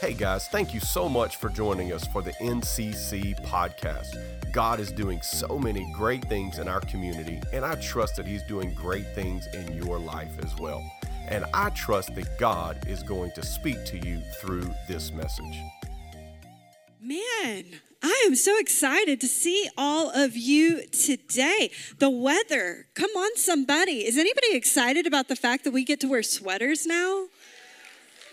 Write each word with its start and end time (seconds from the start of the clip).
Hey 0.00 0.14
guys, 0.14 0.48
thank 0.48 0.72
you 0.72 0.80
so 0.80 1.10
much 1.10 1.36
for 1.36 1.50
joining 1.50 1.92
us 1.92 2.06
for 2.06 2.22
the 2.22 2.32
NCC 2.40 3.38
podcast. 3.44 4.16
God 4.50 4.80
is 4.80 4.90
doing 4.90 5.20
so 5.20 5.58
many 5.58 5.92
great 5.92 6.24
things 6.24 6.58
in 6.58 6.68
our 6.68 6.80
community, 6.80 7.38
and 7.52 7.66
I 7.66 7.74
trust 7.74 8.16
that 8.16 8.26
He's 8.26 8.42
doing 8.44 8.72
great 8.72 9.06
things 9.14 9.46
in 9.52 9.74
your 9.74 9.98
life 9.98 10.32
as 10.42 10.56
well. 10.56 10.82
And 11.28 11.44
I 11.52 11.68
trust 11.68 12.14
that 12.14 12.38
God 12.38 12.78
is 12.88 13.02
going 13.02 13.32
to 13.32 13.44
speak 13.44 13.84
to 13.84 13.98
you 13.98 14.22
through 14.40 14.70
this 14.88 15.12
message. 15.12 15.58
Man, 16.98 17.66
I 18.02 18.24
am 18.26 18.36
so 18.36 18.58
excited 18.58 19.20
to 19.20 19.28
see 19.28 19.68
all 19.76 20.08
of 20.08 20.34
you 20.34 20.86
today. 20.86 21.72
The 21.98 22.08
weather, 22.08 22.86
come 22.94 23.10
on, 23.10 23.36
somebody. 23.36 24.06
Is 24.06 24.16
anybody 24.16 24.54
excited 24.54 25.06
about 25.06 25.28
the 25.28 25.36
fact 25.36 25.64
that 25.64 25.74
we 25.74 25.84
get 25.84 26.00
to 26.00 26.08
wear 26.08 26.22
sweaters 26.22 26.86
now? 26.86 27.26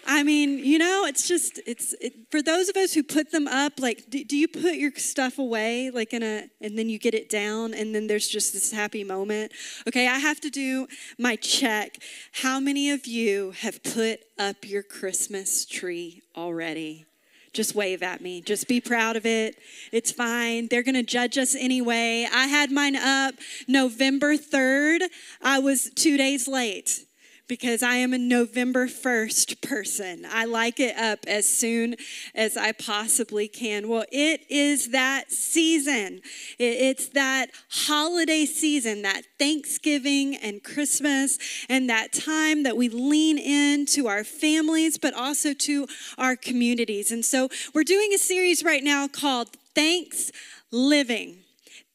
I 0.10 0.24
mean, 0.24 0.60
you 0.60 0.78
know, 0.78 1.04
it's 1.06 1.28
just, 1.28 1.60
it's 1.68 1.94
it, 2.00 2.14
for 2.32 2.42
those 2.42 2.70
of 2.70 2.78
us 2.78 2.94
who 2.94 3.04
put 3.04 3.32
them 3.32 3.46
up, 3.46 3.74
like, 3.78 4.10
do, 4.10 4.24
do, 4.24 4.38
you 4.38 4.48
put 4.48 4.76
your 4.76 4.92
stuff 4.96 5.38
away, 5.38 5.92
like 5.92 6.14
in 6.14 6.24
a, 6.24 6.48
and 6.62 6.80
then 6.80 6.88
you 6.88 6.98
get 6.98 7.14
it 7.14 7.30
down, 7.30 7.74
and 7.74 7.94
then 7.94 8.08
there's 8.08 8.30
just 8.30 8.54
this 8.54 8.72
happy 8.72 9.04
moment? 9.04 9.52
Okay, 9.86 10.08
I 10.08 10.18
have 10.20 10.40
to 10.42 10.50
do 10.50 10.88
my 11.20 11.36
check. 11.36 11.98
How 12.32 12.58
many 12.58 12.90
of 12.90 13.06
you 13.06 13.52
have 13.60 13.84
put 13.84 14.22
up 14.40 14.56
your 14.64 14.82
Christmas 14.82 15.66
tree 15.66 16.22
already? 16.38 17.06
Just 17.52 17.76
wave 17.76 18.02
at 18.02 18.22
me. 18.22 18.40
Just 18.40 18.70
be 18.70 18.80
proud 18.80 19.18
of 19.18 19.26
it. 19.26 19.58
It's 19.92 20.12
fine. 20.12 20.68
They're 20.70 20.84
going 20.84 20.96
to 20.96 21.04
judge 21.04 21.38
us 21.38 21.54
anyway. 21.54 22.28
I 22.32 22.48
had 22.48 22.72
mine 22.72 22.96
up 22.96 23.36
November 23.68 24.38
3rd. 24.38 25.02
I 25.42 25.60
was 25.60 25.90
two 25.96 26.16
days 26.18 26.48
late 26.48 27.07
because 27.48 27.82
I 27.82 27.96
am 27.96 28.14
a 28.14 28.18
November 28.18 28.88
1st 28.88 29.62
person. 29.62 30.26
I 30.30 30.46
like 30.46 30.80
it 30.80 30.98
up 30.98 31.20
as 31.28 31.48
soon 31.48 31.96
as 32.36 32.58
I 32.58 32.72
possibly 32.72 33.48
can. 33.48 33.88
Well, 33.88 34.06
it 34.12 34.42
is 34.50 34.90
that 34.90 35.32
season. 35.32 36.22
It's 36.60 37.10
that 37.10 37.52
holiday 37.70 38.46
season, 38.46 39.02
that 39.04 39.24
Thanksgiving 39.40 40.36
and 40.36 40.64
Christmas, 40.64 41.38
and 41.70 41.90
that 41.90 42.14
time 42.14 42.64
that 42.64 42.78
we 42.78 42.90
lean 42.90 43.38
in 43.38 43.86
to 43.88 44.08
our 44.08 44.24
families, 44.24 44.98
but 44.98 45.14
also 45.14 45.54
to 45.54 45.88
our 46.18 46.36
communities. 46.36 47.12
And 47.12 47.24
so 47.24 47.50
we're 47.74 47.84
doing 47.84 48.14
a 48.14 48.18
series 48.18 48.64
right 48.64 48.84
now 48.84 49.08
called 49.08 49.50
Thanks 49.74 50.32
Living 50.72 51.44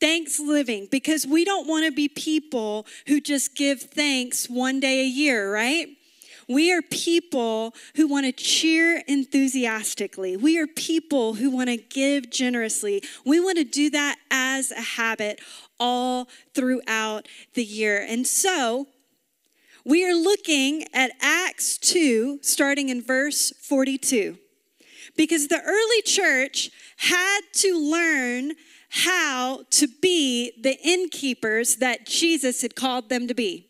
thanks 0.01 0.39
living 0.41 0.89
because 0.91 1.27
we 1.27 1.45
don't 1.45 1.67
want 1.67 1.87
to 1.87 1.93
be 1.93 2.09
people 2.09 2.87
who 3.07 3.21
just 3.21 3.55
give 3.55 3.83
thanks 3.83 4.49
one 4.49 4.81
day 4.81 5.01
a 5.01 5.07
year, 5.07 5.53
right? 5.53 5.89
We 6.49 6.73
are 6.73 6.83
people 6.83 7.75
who 7.95 8.09
want 8.09 8.27
to 8.27 8.33
cheer 8.33 9.03
enthusiastically. 9.07 10.37
We 10.37 10.59
are 10.59 10.67
people 10.67 11.35
who 11.35 11.51
want 11.51 11.69
to 11.69 11.77
give 11.77 12.31
generously. 12.31 13.03
We 13.25 13.41
want 13.41 13.59
to 13.59 13.65
do 13.65 13.91
that 13.91 14.17
as 14.31 14.71
a 14.71 14.81
habit 14.81 15.41
all 15.79 16.29
throughout 16.55 17.29
the 17.55 17.65
year. 17.65 18.05
And 18.07 18.27
so, 18.27 18.87
we 19.85 20.05
are 20.05 20.15
looking 20.15 20.85
at 20.95 21.11
Acts 21.21 21.77
2, 21.79 22.39
starting 22.43 22.89
in 22.89 23.03
verse 23.03 23.53
42, 23.63 24.39
because 25.17 25.49
the 25.49 25.61
early 25.61 26.03
church 26.03 26.71
had 26.99 27.41
to 27.55 27.77
learn 27.77 28.53
how 28.93 29.65
to 29.71 29.89
be 30.03 30.53
the 30.61 30.79
innkeepers 30.83 31.77
that 31.77 32.05
Jesus 32.07 32.61
had 32.61 32.77
called 32.77 33.09
them 33.09 33.27
to 33.27 33.35
be. 33.35 33.69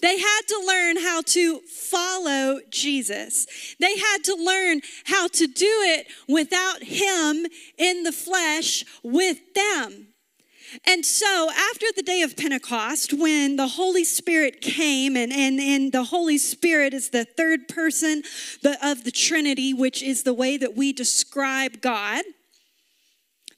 They 0.00 0.18
had 0.18 0.40
to 0.48 0.64
learn 0.66 0.98
how 0.98 1.22
to 1.22 1.58
follow 1.60 2.60
Jesus. 2.70 3.46
They 3.80 3.96
had 3.96 4.18
to 4.24 4.36
learn 4.36 4.82
how 5.04 5.26
to 5.28 5.46
do 5.48 5.66
it 5.66 6.06
without 6.28 6.84
Him 6.84 7.46
in 7.76 8.04
the 8.04 8.12
flesh 8.12 8.84
with 9.02 9.38
them. 9.54 10.08
And 10.86 11.04
so, 11.04 11.50
after 11.50 11.86
the 11.94 12.02
day 12.02 12.22
of 12.22 12.36
Pentecost, 12.36 13.12
when 13.12 13.56
the 13.56 13.68
Holy 13.68 14.04
Spirit 14.04 14.60
came, 14.60 15.16
and, 15.16 15.32
and, 15.32 15.58
and 15.60 15.92
the 15.92 16.04
Holy 16.04 16.38
Spirit 16.38 16.92
is 16.92 17.10
the 17.10 17.24
third 17.24 17.68
person 17.68 18.22
of 18.82 19.04
the 19.04 19.12
Trinity, 19.12 19.72
which 19.72 20.02
is 20.02 20.24
the 20.24 20.34
way 20.34 20.56
that 20.56 20.76
we 20.76 20.92
describe 20.92 21.80
God, 21.80 22.24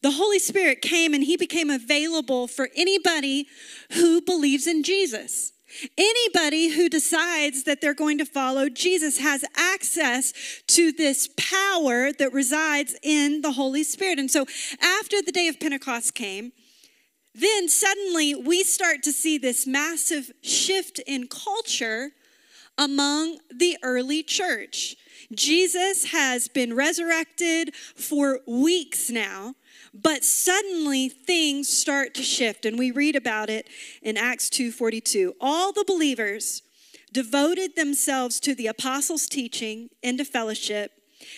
the 0.02 0.12
Holy 0.12 0.38
Spirit 0.38 0.82
came 0.82 1.14
and 1.14 1.24
he 1.24 1.36
became 1.36 1.70
available 1.70 2.46
for 2.46 2.68
anybody 2.76 3.46
who 3.92 4.20
believes 4.20 4.66
in 4.66 4.82
Jesus. 4.82 5.52
Anybody 5.98 6.68
who 6.68 6.88
decides 6.88 7.64
that 7.64 7.80
they're 7.80 7.92
going 7.92 8.18
to 8.18 8.24
follow 8.24 8.68
Jesus 8.68 9.18
has 9.18 9.44
access 9.54 10.32
to 10.68 10.92
this 10.92 11.28
power 11.36 12.10
that 12.12 12.32
resides 12.32 12.96
in 13.02 13.42
the 13.42 13.52
Holy 13.52 13.82
Spirit. 13.82 14.18
And 14.18 14.30
so, 14.30 14.46
after 14.80 15.20
the 15.20 15.32
day 15.32 15.46
of 15.46 15.60
Pentecost 15.60 16.14
came, 16.14 16.52
then 17.34 17.68
suddenly 17.68 18.34
we 18.34 18.64
start 18.64 19.02
to 19.02 19.12
see 19.12 19.36
this 19.36 19.66
massive 19.66 20.32
shift 20.42 21.00
in 21.06 21.28
culture 21.28 22.12
among 22.78 23.38
the 23.54 23.76
early 23.82 24.22
church. 24.22 24.96
Jesus 25.34 26.06
has 26.12 26.48
been 26.48 26.74
resurrected 26.74 27.74
for 27.74 28.40
weeks 28.46 29.10
now. 29.10 29.54
But 30.00 30.24
suddenly 30.24 31.08
things 31.08 31.68
start 31.68 32.14
to 32.14 32.22
shift 32.22 32.64
and 32.64 32.78
we 32.78 32.90
read 32.90 33.16
about 33.16 33.50
it 33.50 33.68
in 34.02 34.16
Acts 34.16 34.48
2:42. 34.48 35.34
All 35.40 35.72
the 35.72 35.84
believers 35.84 36.62
devoted 37.12 37.74
themselves 37.74 38.38
to 38.40 38.54
the 38.54 38.66
apostles' 38.66 39.28
teaching 39.28 39.90
and 40.02 40.18
to 40.18 40.24
fellowship 40.24 40.92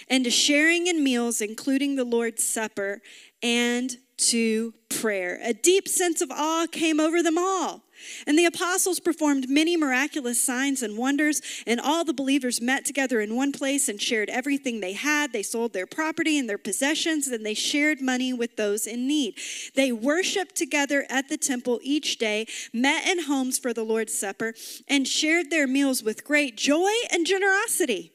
and 0.08 0.24
to 0.24 0.30
sharing 0.30 0.86
in 0.86 1.02
meals 1.02 1.40
including 1.40 1.96
the 1.96 2.04
Lord's 2.04 2.44
supper 2.44 3.00
and 3.42 3.98
to 4.18 4.74
prayer. 4.90 5.40
A 5.42 5.54
deep 5.54 5.88
sense 5.88 6.20
of 6.20 6.30
awe 6.30 6.66
came 6.70 7.00
over 7.00 7.22
them 7.22 7.38
all. 7.38 7.84
And 8.26 8.38
the 8.38 8.44
apostles 8.44 9.00
performed 9.00 9.48
many 9.48 9.76
miraculous 9.76 10.42
signs 10.42 10.82
and 10.82 10.96
wonders, 10.96 11.42
and 11.66 11.80
all 11.80 12.04
the 12.04 12.12
believers 12.12 12.60
met 12.60 12.84
together 12.84 13.20
in 13.20 13.36
one 13.36 13.52
place 13.52 13.88
and 13.88 14.00
shared 14.00 14.30
everything 14.30 14.80
they 14.80 14.92
had. 14.92 15.32
They 15.32 15.42
sold 15.42 15.72
their 15.72 15.86
property 15.86 16.38
and 16.38 16.48
their 16.48 16.58
possessions, 16.58 17.28
and 17.28 17.44
they 17.44 17.54
shared 17.54 18.00
money 18.00 18.32
with 18.32 18.56
those 18.56 18.86
in 18.86 19.06
need. 19.06 19.38
They 19.74 19.92
worshiped 19.92 20.54
together 20.54 21.06
at 21.08 21.28
the 21.28 21.36
temple 21.38 21.80
each 21.82 22.18
day, 22.18 22.46
met 22.72 23.06
in 23.06 23.24
homes 23.24 23.58
for 23.58 23.72
the 23.72 23.84
Lord's 23.84 24.18
Supper, 24.18 24.54
and 24.88 25.06
shared 25.06 25.50
their 25.50 25.66
meals 25.66 26.02
with 26.02 26.24
great 26.24 26.56
joy 26.56 26.92
and 27.10 27.26
generosity. 27.26 28.12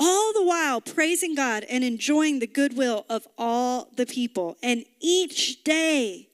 All 0.00 0.32
the 0.32 0.44
while 0.44 0.80
praising 0.80 1.34
God 1.34 1.64
and 1.68 1.84
enjoying 1.84 2.38
the 2.38 2.46
goodwill 2.46 3.06
of 3.08 3.26
all 3.38 3.88
the 3.96 4.06
people. 4.06 4.56
And 4.62 4.84
each 5.00 5.62
day, 5.64 6.25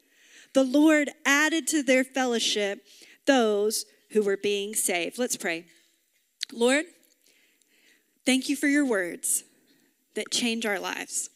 the 0.54 0.64
Lord 0.64 1.10
added 1.24 1.66
to 1.68 1.82
their 1.82 2.04
fellowship 2.04 2.80
those 3.26 3.84
who 4.10 4.22
were 4.22 4.36
being 4.36 4.74
saved. 4.74 5.18
Let's 5.18 5.36
pray. 5.36 5.66
Lord, 6.52 6.84
thank 8.26 8.48
you 8.48 8.56
for 8.56 8.66
your 8.66 8.84
words 8.84 9.44
that 10.14 10.30
change 10.30 10.66
our 10.66 10.78
lives. 10.78 11.30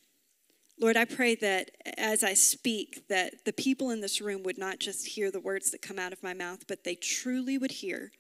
Lord, 0.78 0.96
I 0.98 1.06
pray 1.06 1.34
that 1.36 1.70
as 1.96 2.22
I 2.22 2.34
speak, 2.34 3.08
that 3.08 3.46
the 3.46 3.52
people 3.52 3.90
in 3.90 4.02
this 4.02 4.20
room 4.20 4.42
would 4.42 4.58
not 4.58 4.78
just 4.78 5.06
hear 5.06 5.30
the 5.30 5.40
words 5.40 5.70
that 5.70 5.80
come 5.80 5.98
out 5.98 6.12
of 6.12 6.22
my 6.22 6.34
mouth, 6.34 6.66
but 6.68 6.84
they 6.84 6.94
truly 6.94 7.56
would 7.56 7.70
hear 7.70 8.12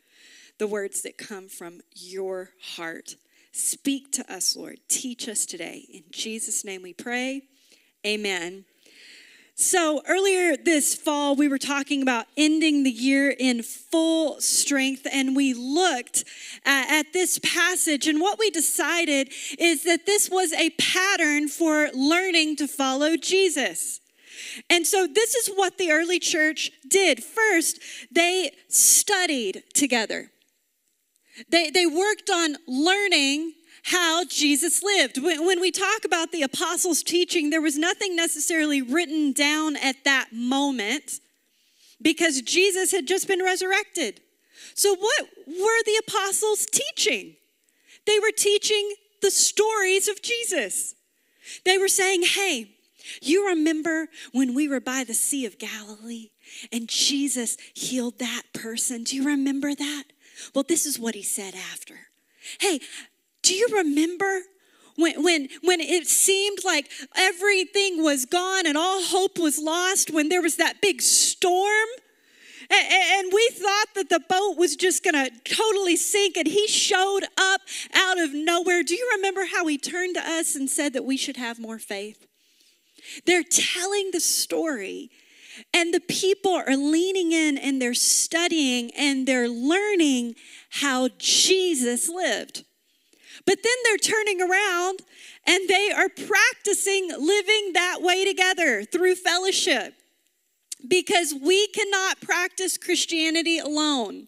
the 0.58 0.66
words 0.66 1.02
that 1.02 1.18
come 1.18 1.48
from 1.48 1.80
your 1.94 2.50
heart. 2.76 3.16
Speak 3.52 4.10
to 4.12 4.32
us, 4.32 4.56
Lord. 4.56 4.78
Teach 4.88 5.28
us 5.28 5.44
today. 5.44 5.86
In 5.92 6.04
Jesus' 6.10 6.64
name 6.64 6.82
we 6.82 6.94
pray. 6.94 7.42
Amen. 8.06 8.64
So, 9.58 10.02
earlier 10.06 10.54
this 10.54 10.94
fall, 10.94 11.34
we 11.34 11.48
were 11.48 11.56
talking 11.56 12.02
about 12.02 12.26
ending 12.36 12.82
the 12.82 12.90
year 12.90 13.30
in 13.30 13.62
full 13.62 14.38
strength, 14.38 15.06
and 15.10 15.34
we 15.34 15.54
looked 15.54 16.24
at, 16.66 16.90
at, 16.90 17.12
this 17.14 17.38
passage. 17.38 18.06
And 18.06 18.20
what 18.20 18.38
we 18.38 18.50
decided 18.50 19.32
is 19.58 19.84
that 19.84 20.04
this 20.04 20.28
was 20.28 20.52
a 20.52 20.68
pattern 20.78 21.48
for 21.48 21.88
learning 21.94 22.56
to 22.56 22.68
follow 22.68 23.16
Jesus. 23.16 24.02
And 24.68 24.86
so, 24.86 25.06
this 25.06 25.34
is 25.34 25.48
what 25.48 25.78
the 25.78 25.90
early 25.90 26.18
church 26.18 26.70
did. 26.86 27.24
First, 27.24 27.80
they 28.12 28.50
studied 28.68 29.62
together, 29.72 30.32
they, 31.48 31.70
they 31.70 31.86
worked 31.86 32.28
on 32.28 32.56
learning 32.68 33.54
how 33.86 34.24
Jesus 34.24 34.82
lived. 34.82 35.18
When 35.22 35.60
we 35.60 35.70
talk 35.70 36.04
about 36.04 36.32
the 36.32 36.42
apostles' 36.42 37.04
teaching, 37.04 37.50
there 37.50 37.60
was 37.60 37.78
nothing 37.78 38.16
necessarily 38.16 38.82
written 38.82 39.32
down 39.32 39.76
at 39.76 40.02
that 40.04 40.30
moment 40.32 41.20
because 42.02 42.42
Jesus 42.42 42.90
had 42.90 43.06
just 43.06 43.28
been 43.28 43.42
resurrected. 43.42 44.20
So, 44.74 44.94
what 44.96 45.28
were 45.46 45.82
the 45.84 46.02
apostles 46.06 46.66
teaching? 46.66 47.36
They 48.06 48.18
were 48.18 48.32
teaching 48.36 48.94
the 49.22 49.30
stories 49.30 50.08
of 50.08 50.20
Jesus. 50.20 50.94
They 51.64 51.78
were 51.78 51.88
saying, 51.88 52.22
hey, 52.22 52.72
you 53.22 53.46
remember 53.46 54.08
when 54.32 54.52
we 54.52 54.66
were 54.68 54.80
by 54.80 55.04
the 55.04 55.14
Sea 55.14 55.46
of 55.46 55.58
Galilee 55.58 56.30
and 56.72 56.88
Jesus 56.88 57.56
healed 57.72 58.18
that 58.18 58.42
person? 58.52 59.04
Do 59.04 59.14
you 59.14 59.24
remember 59.24 59.76
that? 59.76 60.04
Well, 60.54 60.64
this 60.68 60.86
is 60.86 60.98
what 60.98 61.14
he 61.14 61.22
said 61.22 61.54
after. 61.54 61.94
Hey, 62.60 62.80
do 63.46 63.54
you 63.54 63.68
remember 63.72 64.42
when, 64.96 65.22
when, 65.22 65.48
when 65.62 65.80
it 65.80 66.08
seemed 66.08 66.64
like 66.64 66.90
everything 67.14 68.02
was 68.02 68.24
gone 68.24 68.66
and 68.66 68.76
all 68.76 69.04
hope 69.04 69.38
was 69.38 69.58
lost, 69.58 70.10
when 70.10 70.28
there 70.28 70.42
was 70.42 70.56
that 70.56 70.80
big 70.80 71.00
storm, 71.00 71.88
and, 72.68 72.86
and 72.90 73.32
we 73.32 73.48
thought 73.52 73.86
that 73.94 74.08
the 74.08 74.20
boat 74.28 74.56
was 74.56 74.74
just 74.74 75.04
going 75.04 75.14
to 75.14 75.30
totally 75.44 75.96
sink, 75.96 76.36
and 76.36 76.48
he 76.48 76.66
showed 76.66 77.22
up 77.38 77.60
out 77.94 78.18
of 78.18 78.34
nowhere. 78.34 78.82
Do 78.82 78.96
you 78.96 79.08
remember 79.14 79.46
how 79.52 79.66
he 79.66 79.78
turned 79.78 80.16
to 80.16 80.22
us 80.28 80.56
and 80.56 80.68
said 80.68 80.92
that 80.94 81.04
we 81.04 81.16
should 81.16 81.36
have 81.36 81.60
more 81.60 81.78
faith? 81.78 82.26
They're 83.26 83.44
telling 83.44 84.10
the 84.12 84.20
story 84.20 85.10
and 85.72 85.94
the 85.94 86.00
people 86.00 86.52
are 86.52 86.76
leaning 86.76 87.30
in 87.30 87.56
and 87.56 87.80
they're 87.80 87.94
studying 87.94 88.90
and 88.98 89.26
they're 89.26 89.48
learning 89.48 90.34
how 90.70 91.08
Jesus 91.18 92.08
lived. 92.08 92.64
But 93.46 93.62
then 93.62 93.72
they're 93.84 93.96
turning 93.96 94.42
around 94.42 95.00
and 95.46 95.68
they 95.68 95.90
are 95.92 96.08
practicing 96.08 97.08
living 97.08 97.72
that 97.74 97.98
way 98.00 98.24
together 98.24 98.82
through 98.82 99.14
fellowship 99.14 99.94
because 100.86 101.34
we 101.40 101.68
cannot 101.68 102.20
practice 102.20 102.76
Christianity 102.76 103.58
alone. 103.58 104.26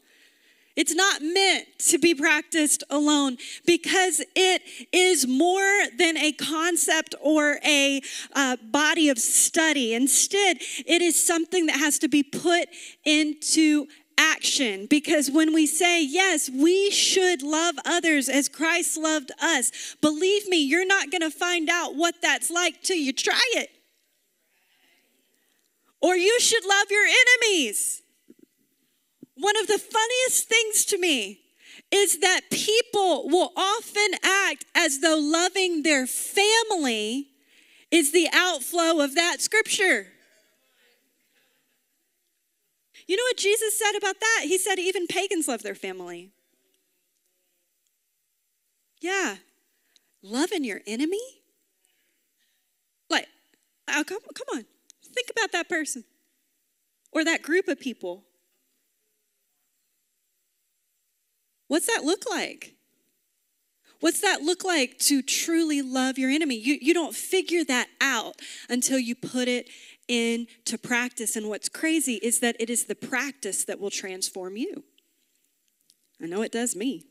It's 0.77 0.95
not 0.95 1.21
meant 1.21 1.67
to 1.89 1.99
be 1.99 2.15
practiced 2.15 2.85
alone 2.89 3.37
because 3.67 4.23
it 4.37 4.63
is 4.93 5.27
more 5.27 5.83
than 5.99 6.17
a 6.17 6.31
concept 6.31 7.17
or 7.21 7.59
a 7.65 8.01
uh, 8.33 8.57
body 8.63 9.09
of 9.09 9.19
study. 9.19 9.93
Instead, 9.93 10.59
it 10.87 11.03
is 11.03 11.21
something 11.21 11.67
that 11.67 11.79
has 11.81 11.99
to 11.99 12.09
be 12.09 12.23
put 12.23 12.69
into 13.05 13.89
action 14.19 14.87
because 14.91 15.31
when 15.31 15.55
we 15.55 15.67
say, 15.67 16.05
yes, 16.05 16.51
we 16.51 16.91
should 16.91 17.43
love 17.43 17.77
others 17.87 18.29
as 18.29 18.49
Christ 18.49 18.99
loved 18.99 19.31
us, 19.41 19.97
believe 20.03 20.49
me, 20.49 20.59
you're 20.59 20.87
not 20.87 21.11
going 21.11 21.23
to 21.23 21.31
find 21.31 21.71
out 21.71 21.95
what 21.95 22.17
that's 22.21 22.51
like 22.51 22.83
till 22.83 22.97
you 22.97 23.13
try 23.13 23.41
it. 23.55 23.71
Or 26.03 26.17
you 26.17 26.39
should 26.41 26.65
love 26.65 26.87
your 26.91 27.07
enemies. 27.07 28.03
One 29.35 29.57
of 29.57 29.67
the 29.67 29.79
funniest 29.79 30.49
things 30.49 30.85
to 30.87 30.99
me 30.99 31.41
is 31.91 32.19
that 32.19 32.43
people 32.51 33.29
will 33.29 33.53
often 33.57 34.11
act 34.23 34.67
as 34.75 35.01
though 35.01 35.19
loving 35.19 35.83
their 35.83 36.07
family 36.07 37.29
is 37.91 38.13
the 38.13 38.29
outflow 38.33 39.01
of 39.01 39.15
that 39.15 39.41
scripture. 39.41 40.09
You 43.09 43.17
know 43.17 43.23
what 43.23 43.39
Jesus 43.39 43.77
said 43.77 43.97
about 43.97 44.21
that? 44.21 44.43
He 44.45 44.59
said 44.59 44.79
even 44.79 45.07
pagans 45.07 45.49
love 45.49 45.63
their 45.63 45.75
family. 45.75 46.31
Yeah. 49.01 49.37
Loving 50.23 50.63
your 50.63 50.83
enemy? 50.87 51.23
Like, 53.09 53.27
oh, 53.89 54.05
come, 54.07 54.21
come 54.35 54.59
on. 54.59 54.67
Think 55.03 55.29
about 55.31 55.53
that 55.53 55.71
person 55.71 56.05
or 57.11 57.25
that 57.25 57.43
group 57.43 57.67
of 57.67 57.81
people. 57.81 58.25
What's 61.67 61.87
that 61.87 62.05
look 62.05 62.29
like? 62.29 62.75
What's 64.01 64.21
that 64.21 64.43
look 64.43 64.65
like 64.65 64.99
to 65.01 65.23
truly 65.23 65.81
love 65.81 66.19
your 66.19 66.31
enemy? 66.31 66.57
You, 66.57 66.79
you 66.81 66.93
don't 66.93 67.15
figure 67.15 67.65
that 67.65 67.89
out 68.01 68.37
until 68.69 68.99
you 68.99 69.15
put 69.15 69.49
it 69.49 69.71
into 70.09 70.79
practice. 70.79 71.37
And 71.37 71.49
what's 71.49 71.69
crazy 71.69 72.15
is 72.15 72.41
that 72.41 72.57
it 72.59 72.71
is 72.71 72.85
the 72.85 72.95
practice 72.95 73.65
that 73.65 73.79
will 73.79 73.91
transform 73.91 74.57
you. 74.57 74.85
I 76.21 76.27
know 76.27 76.43
it 76.43 76.53
does 76.53 76.75
me. 76.75 77.05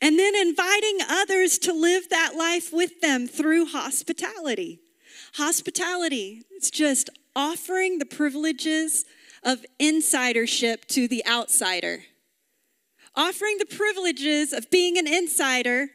And 0.00 0.18
then 0.18 0.34
inviting 0.36 0.98
others 1.08 1.58
to 1.60 1.72
live 1.72 2.10
that 2.10 2.34
life 2.36 2.72
with 2.72 3.00
them 3.00 3.26
through 3.26 3.66
hospitality. 3.66 4.80
Hospitality, 5.34 6.42
it's 6.50 6.70
just 6.70 7.08
offering 7.34 7.98
the 7.98 8.06
privileges 8.06 9.04
of 9.42 9.64
insidership 9.78 10.86
to 10.88 11.08
the 11.08 11.24
outsider 11.26 12.02
offering 13.16 13.58
the 13.58 13.66
privileges 13.66 14.52
of 14.52 14.70
being 14.70 14.98
an 14.98 15.06
insider 15.06 15.88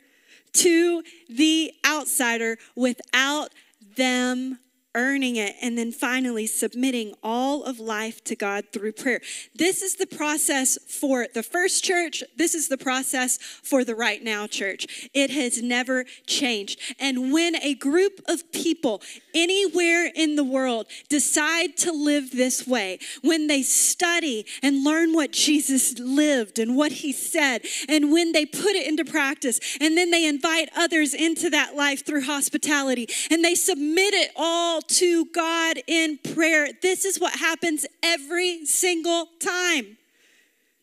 to 0.54 1.04
the 1.30 1.72
outsider 1.86 2.58
without 2.76 3.52
them 3.96 4.60
earning 4.96 5.36
it, 5.36 5.56
and 5.62 5.78
then 5.78 5.92
finally 5.92 6.48
submitting 6.48 7.14
all 7.22 7.64
of 7.64 7.80
life 7.80 8.24
to 8.24 8.36
God 8.36 8.66
through 8.74 8.92
prayer. 8.92 9.22
This 9.56 9.82
is 9.82 9.96
the 9.96 10.08
process 10.08 10.78
for 10.88 11.28
the 11.34 11.44
first 11.44 11.84
church. 11.84 12.24
This 12.36 12.56
is 12.56 12.70
the 12.70 12.78
process 12.78 13.38
for 13.38 13.84
the 13.84 13.96
right 13.96 14.24
now 14.24 14.48
church. 14.48 15.10
It 15.14 15.30
has 15.30 15.62
never 15.62 16.06
changed. 16.26 16.80
And 17.00 17.32
when 17.32 17.56
a 17.56 17.76
group 17.76 18.22
of 18.28 18.52
people 18.52 19.02
anywhere 19.36 20.12
in 20.16 20.36
the 20.36 20.44
world 20.44 20.88
decide 21.08 21.78
to 21.78 21.92
live 21.92 22.32
this 22.32 22.66
way, 22.66 23.00
when 23.22 23.48
they 23.48 23.62
study 23.62 24.46
and 24.64 24.84
learn 24.84 25.14
what 25.14 25.32
Jesus 25.32 26.00
lived 26.00 26.58
and 26.58 26.76
what 26.76 26.92
he 26.92 27.12
said, 27.12 27.62
and 27.88 28.12
when 28.12 28.32
they 28.32 28.46
put 28.46 28.72
it 28.76 28.88
into 28.88 29.06
practice, 29.06 29.60
and 29.80 29.96
then 29.96 30.10
they 30.12 30.26
invite 30.28 30.70
others 30.76 31.14
into 31.14 31.50
that 31.52 31.76
life 31.76 32.06
through 32.06 32.24
hospitality, 32.24 33.08
and 33.30 33.44
they 33.44 33.56
submit 33.56 34.14
it 34.14 34.32
all 34.36 34.79
to 34.82 35.26
God 35.26 35.78
in 35.88 36.20
prayer. 36.34 36.70
This 36.82 37.06
is 37.06 37.20
what 37.20 37.34
happens 37.34 37.86
every 38.04 38.66
single 38.66 39.28
time. 39.40 39.98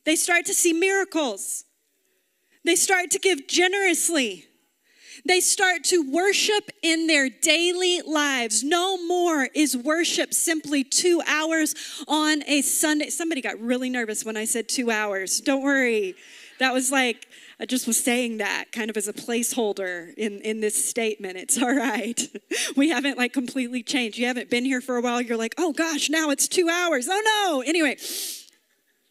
They 0.04 0.16
start 0.16 0.46
to 0.46 0.54
see 0.54 0.72
miracles, 0.72 1.64
they 2.64 2.76
start 2.76 3.10
to 3.12 3.18
give 3.18 3.46
generously. 3.46 4.46
They 5.24 5.40
start 5.40 5.82
to 5.84 6.08
worship 6.08 6.70
in 6.82 7.08
their 7.08 7.28
daily 7.28 8.00
lives. 8.02 8.62
No 8.62 9.04
more 9.08 9.48
is 9.54 9.76
worship 9.76 10.32
simply 10.32 10.84
two 10.84 11.20
hours 11.26 11.74
on 12.06 12.44
a 12.46 12.62
Sunday. 12.62 13.08
Somebody 13.08 13.40
got 13.40 13.58
really 13.58 13.90
nervous 13.90 14.24
when 14.24 14.36
I 14.36 14.44
said 14.44 14.68
two 14.68 14.88
hours. 14.90 15.40
Don't 15.40 15.62
worry. 15.62 16.14
That 16.60 16.72
was 16.72 16.92
like 16.92 17.26
I 17.58 17.64
just 17.64 17.86
was 17.86 18.02
saying 18.02 18.38
that 18.38 18.66
kind 18.70 18.90
of 18.90 18.96
as 18.96 19.08
a 19.08 19.14
placeholder 19.14 20.12
in, 20.16 20.40
in 20.42 20.60
this 20.60 20.84
statement. 20.84 21.38
It's 21.38 21.56
all 21.62 21.74
right. 21.74 22.20
We 22.76 22.90
haven't 22.90 23.16
like 23.16 23.32
completely 23.32 23.82
changed. 23.82 24.18
You 24.18 24.26
haven't 24.26 24.50
been 24.50 24.64
here 24.64 24.80
for 24.80 24.96
a 24.96 25.00
while. 25.00 25.20
You're 25.20 25.38
like, 25.38 25.54
oh 25.58 25.72
gosh, 25.72 26.10
now 26.10 26.30
it's 26.30 26.48
two 26.48 26.68
hours. 26.68 27.08
Oh 27.10 27.22
no. 27.24 27.62
Anyway, 27.62 27.96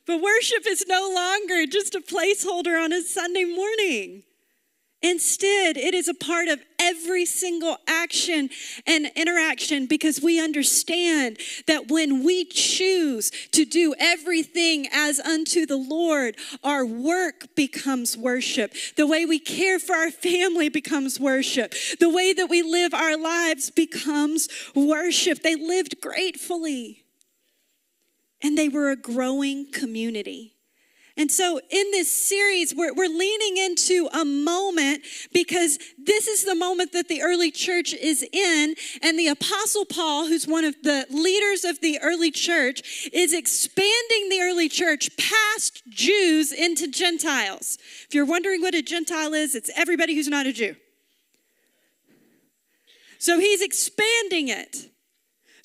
but 0.05 0.21
worship 0.21 0.65
is 0.67 0.85
no 0.87 1.11
longer 1.13 1.65
just 1.65 1.95
a 1.95 1.99
placeholder 1.99 2.81
on 2.81 2.93
a 2.93 3.01
Sunday 3.01 3.45
morning. 3.45 4.23
Instead, 5.05 5.77
it 5.77 5.93
is 5.93 6.07
a 6.07 6.15
part 6.15 6.47
of 6.47 6.59
every 6.79 7.27
single 7.27 7.77
action 7.87 8.49
and 8.87 9.11
interaction 9.15 9.85
because 9.85 10.19
we 10.19 10.43
understand 10.43 11.37
that 11.67 11.91
when 11.91 12.23
we 12.23 12.43
choose 12.43 13.29
to 13.51 13.65
do 13.65 13.93
everything 13.99 14.87
as 14.91 15.19
unto 15.19 15.67
the 15.67 15.77
Lord, 15.77 16.37
our 16.63 16.83
work 16.83 17.55
becomes 17.55 18.17
worship. 18.17 18.73
The 18.97 19.05
way 19.05 19.27
we 19.27 19.37
care 19.37 19.77
for 19.77 19.93
our 19.93 20.09
family 20.09 20.69
becomes 20.69 21.19
worship. 21.19 21.75
The 21.99 22.09
way 22.09 22.33
that 22.33 22.49
we 22.49 22.63
live 22.63 22.95
our 22.95 23.15
lives 23.15 23.69
becomes 23.69 24.49
worship. 24.73 25.43
They 25.43 25.53
lived 25.55 26.01
gratefully, 26.01 27.03
and 28.41 28.57
they 28.57 28.69
were 28.69 28.89
a 28.89 28.95
growing 28.95 29.71
community. 29.71 30.54
And 31.17 31.31
so, 31.31 31.59
in 31.69 31.91
this 31.91 32.11
series, 32.11 32.75
we're, 32.75 32.93
we're 32.93 33.07
leaning 33.07 33.55
into 33.55 34.09
a 34.13 34.25
moment 34.25 35.03
because 35.31 35.79
this 35.97 36.27
is 36.27 36.43
the 36.43 36.55
moment 36.55 36.91
that 36.91 37.07
the 37.07 37.21
early 37.21 37.51
church 37.51 37.93
is 37.93 38.21
in. 38.33 38.75
And 39.01 39.17
the 39.17 39.29
Apostle 39.29 39.85
Paul, 39.85 40.27
who's 40.27 40.45
one 40.45 40.65
of 40.65 40.75
the 40.83 41.07
leaders 41.09 41.63
of 41.63 41.79
the 41.79 41.99
early 42.01 42.31
church, 42.31 43.09
is 43.13 43.33
expanding 43.33 44.29
the 44.29 44.41
early 44.41 44.67
church 44.67 45.09
past 45.15 45.83
Jews 45.87 46.51
into 46.51 46.91
Gentiles. 46.91 47.77
If 48.07 48.13
you're 48.13 48.25
wondering 48.25 48.61
what 48.61 48.75
a 48.75 48.81
Gentile 48.81 49.33
is, 49.33 49.55
it's 49.55 49.71
everybody 49.73 50.15
who's 50.15 50.27
not 50.27 50.47
a 50.47 50.51
Jew. 50.51 50.75
So, 53.19 53.39
he's 53.39 53.61
expanding 53.61 54.49
it. 54.49 54.89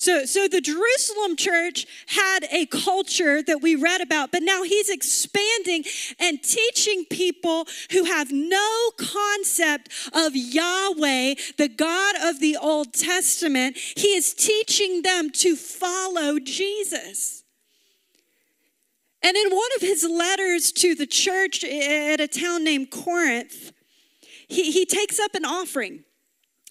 So, 0.00 0.24
so 0.24 0.48
the 0.48 0.62
Jerusalem 0.62 1.36
church 1.36 1.86
had 2.06 2.46
a 2.50 2.64
culture 2.64 3.42
that 3.42 3.60
we 3.60 3.76
read 3.76 4.00
about, 4.00 4.32
but 4.32 4.42
now 4.42 4.62
he's 4.62 4.88
expanding 4.88 5.84
and 6.18 6.42
teaching 6.42 7.04
people 7.04 7.66
who 7.92 8.04
have 8.04 8.32
no 8.32 8.92
concept 8.96 9.90
of 10.14 10.34
Yahweh, 10.34 11.34
the 11.58 11.68
God 11.68 12.14
of 12.22 12.40
the 12.40 12.56
Old 12.56 12.94
Testament. 12.94 13.76
He 13.76 14.14
is 14.14 14.32
teaching 14.32 15.02
them 15.02 15.28
to 15.32 15.54
follow 15.54 16.38
Jesus. 16.38 17.44
And 19.22 19.36
in 19.36 19.50
one 19.50 19.68
of 19.76 19.82
his 19.82 20.02
letters 20.10 20.72
to 20.72 20.94
the 20.94 21.06
church 21.06 21.62
at 21.62 22.22
a 22.22 22.26
town 22.26 22.64
named 22.64 22.90
Corinth, 22.90 23.72
he, 24.48 24.70
he 24.70 24.86
takes 24.86 25.20
up 25.20 25.34
an 25.34 25.44
offering. 25.44 26.04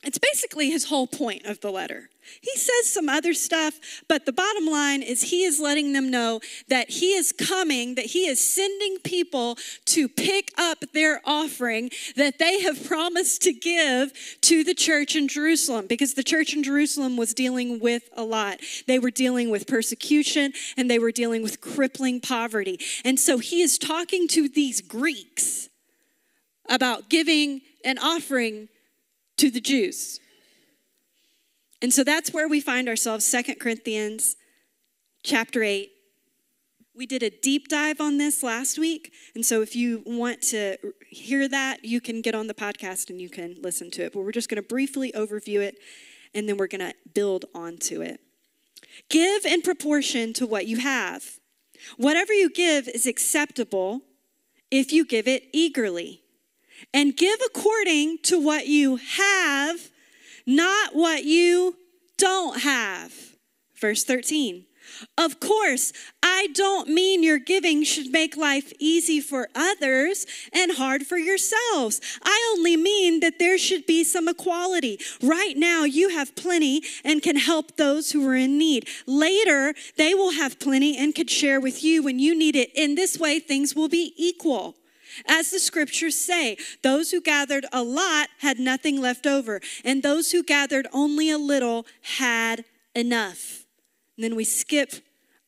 It's 0.02 0.18
basically 0.18 0.72
his 0.72 0.86
whole 0.86 1.08
point 1.08 1.46
of 1.46 1.60
the 1.60 1.72
letter. 1.72 2.10
He 2.42 2.56
says 2.56 2.92
some 2.92 3.10
other 3.10 3.34
stuff, 3.34 3.80
but 4.08 4.26
the 4.26 4.34
bottom 4.34 4.66
line 4.66 5.02
is 5.02 5.24
he 5.24 5.44
is 5.44 5.60
letting 5.60 5.94
them 5.94 6.10
know 6.10 6.42
that 6.68 6.90
he 6.90 7.14
is 7.14 7.32
coming, 7.32 7.96
that 7.96 8.06
he 8.06 8.28
is 8.28 8.46
sending 8.46 8.98
people 9.00 9.58
to 9.86 10.08
pick 10.08 10.52
up 10.58 10.80
their 10.94 11.22
offering 11.26 11.90
that 12.16 12.40
they 12.40 12.62
have 12.62 12.86
promised 12.86 13.42
to 13.44 13.54
give 13.54 14.12
to 14.42 14.64
the 14.64 14.74
church 14.74 15.16
in 15.16 15.28
Jerusalem 15.28 15.88
because 15.88 16.14
the 16.14 16.24
church 16.24 16.54
in 16.54 16.64
Jerusalem 16.64 17.18
was 17.18 17.34
dealing 17.34 17.80
with 17.80 18.04
a 18.16 18.24
lot. 18.24 18.60
They 18.88 19.00
were 19.00 19.12
dealing 19.12 19.50
with 19.50 19.68
persecution 19.68 20.54
and 20.78 20.90
they 20.90 21.00
were 21.00 21.12
dealing 21.12 21.44
with 21.44 21.62
crippling 21.62 22.22
poverty. 22.22 22.80
And 23.04 23.20
so 23.20 23.38
he 23.38 23.62
is 23.62 23.78
talking 23.78 24.28
to 24.30 24.48
these 24.50 24.82
Greeks 24.82 25.70
about 26.70 27.10
giving 27.10 27.62
an 27.84 27.98
offering 27.98 28.70
to 29.38 29.50
the 29.50 29.62
Jews. 29.62 30.20
And 31.82 31.94
so 31.94 32.04
that's 32.04 32.34
where 32.34 32.48
we 32.48 32.60
find 32.60 32.90
ourselves, 32.90 33.26
Second 33.26 33.60
Corinthians 33.60 34.36
chapter 35.24 35.64
8. 35.64 35.90
We 36.94 37.06
did 37.06 37.24
a 37.24 37.30
deep 37.30 37.70
dive 37.70 38.02
on 38.02 38.18
this 38.18 38.44
last 38.44 38.78
week. 38.78 39.14
And 39.34 39.46
so 39.46 39.62
if 39.62 39.76
you 39.76 40.04
want 40.06 40.42
to 40.44 40.78
hear 41.08 41.48
that, 41.48 41.86
you 41.86 42.02
can 42.02 42.22
get 42.22 42.36
on 42.36 42.48
the 42.48 42.54
podcast 42.54 43.10
and 43.10 43.22
you 43.22 43.30
can 43.30 43.56
listen 43.62 43.90
to 43.92 44.04
it. 44.04 44.14
But 44.14 44.22
we're 44.24 44.34
just 44.34 44.50
going 44.50 44.62
to 44.62 44.68
briefly 44.68 45.14
overview 45.14 45.62
it 45.62 45.78
and 46.34 46.50
then 46.50 46.58
we're 46.58 46.68
going 46.68 46.82
to 46.82 46.94
build 47.14 47.46
onto 47.56 48.02
it. 48.02 48.20
Give 49.10 49.46
in 49.46 49.62
proportion 49.62 50.34
to 50.34 50.46
what 50.46 50.68
you 50.68 50.78
have. 50.80 51.40
Whatever 51.96 52.34
you 52.34 52.50
give 52.50 52.90
is 52.90 53.08
acceptable 53.08 54.02
if 54.70 54.92
you 54.92 55.06
give 55.06 55.28
it 55.28 55.44
eagerly 55.54 56.22
and 56.94 57.16
give 57.16 57.40
according 57.46 58.20
to 58.24 58.40
what 58.40 58.68
you 58.68 58.98
have, 58.98 59.90
not 60.50 60.96
what 60.96 61.24
you 61.26 61.76
don't 62.18 62.62
have. 62.62 63.14
Verse 63.80 64.04
13. 64.04 64.66
Of 65.20 65.40
course, 65.40 65.94
I 66.24 66.48
don't 66.54 66.90
mean 66.90 67.22
your 67.22 67.38
giving 67.38 67.84
should 67.84 68.12
make 68.12 68.36
life 68.36 68.74
easy 68.80 69.22
for 69.22 69.50
others 69.54 70.26
and 70.52 70.72
hard 70.72 71.06
for 71.06 71.18
yourselves. 71.18 72.02
I 72.24 72.56
only 72.58 72.76
mean 72.76 73.20
that 73.20 73.38
there 73.38 73.60
should 73.60 73.86
be 73.86 74.04
some 74.04 74.28
equality. 74.28 75.00
Right 75.22 75.56
now, 75.56 75.84
you 75.84 76.10
have 76.10 76.36
plenty 76.36 76.82
and 77.06 77.22
can 77.22 77.36
help 77.36 77.78
those 77.78 78.12
who 78.12 78.28
are 78.28 78.36
in 78.36 78.58
need. 78.58 78.88
Later, 79.06 79.76
they 79.98 80.16
will 80.16 80.32
have 80.32 80.60
plenty 80.60 80.98
and 80.98 81.14
could 81.14 81.30
share 81.30 81.62
with 81.62 81.84
you 81.84 82.02
when 82.02 82.18
you 82.18 82.36
need 82.36 82.56
it. 82.56 82.72
In 82.74 82.96
this 82.96 83.20
way, 83.20 83.40
things 83.40 83.76
will 83.76 83.90
be 83.90 84.14
equal. 84.18 84.79
As 85.28 85.52
the 85.52 85.60
scriptures 85.60 86.18
say, 86.18 86.58
those 86.84 87.12
who 87.12 87.22
gathered 87.22 87.66
a 87.72 87.84
lot 87.84 88.30
had 88.40 88.60
nothing 88.60 89.02
left 89.02 89.26
over, 89.26 89.62
and 89.84 90.02
those 90.02 90.32
who 90.32 90.44
gathered 90.44 90.88
only 90.94 91.30
a 91.30 91.38
little 91.38 91.86
had 92.18 92.66
enough. 92.96 93.66
And 94.18 94.24
then 94.24 94.36
we 94.36 94.44
skip 94.44 94.94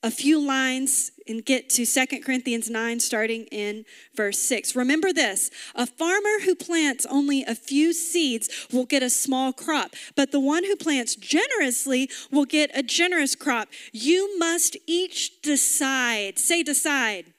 a 0.04 0.10
few 0.10 0.40
lines 0.40 1.12
and 1.28 1.46
get 1.46 1.70
to 1.70 1.86
Second 1.86 2.24
Corinthians 2.24 2.70
9, 2.70 3.00
starting 3.00 3.44
in 3.46 3.86
verse 4.16 4.40
6. 4.40 4.76
Remember 4.76 5.14
this 5.14 5.52
a 5.76 5.86
farmer 5.86 6.40
who 6.44 6.56
plants 6.56 7.06
only 7.06 7.44
a 7.44 7.54
few 7.54 7.94
seeds 7.94 8.68
will 8.72 8.86
get 8.86 9.04
a 9.04 9.10
small 9.10 9.54
crop, 9.54 9.94
but 10.16 10.32
the 10.32 10.40
one 10.40 10.64
who 10.64 10.76
plants 10.76 11.16
generously 11.16 12.10
will 12.32 12.46
get 12.46 12.72
a 12.74 12.82
generous 12.82 13.36
crop. 13.36 13.70
You 13.92 14.38
must 14.40 14.76
each 14.88 15.42
decide, 15.42 16.40
say, 16.40 16.64
decide 16.64 17.31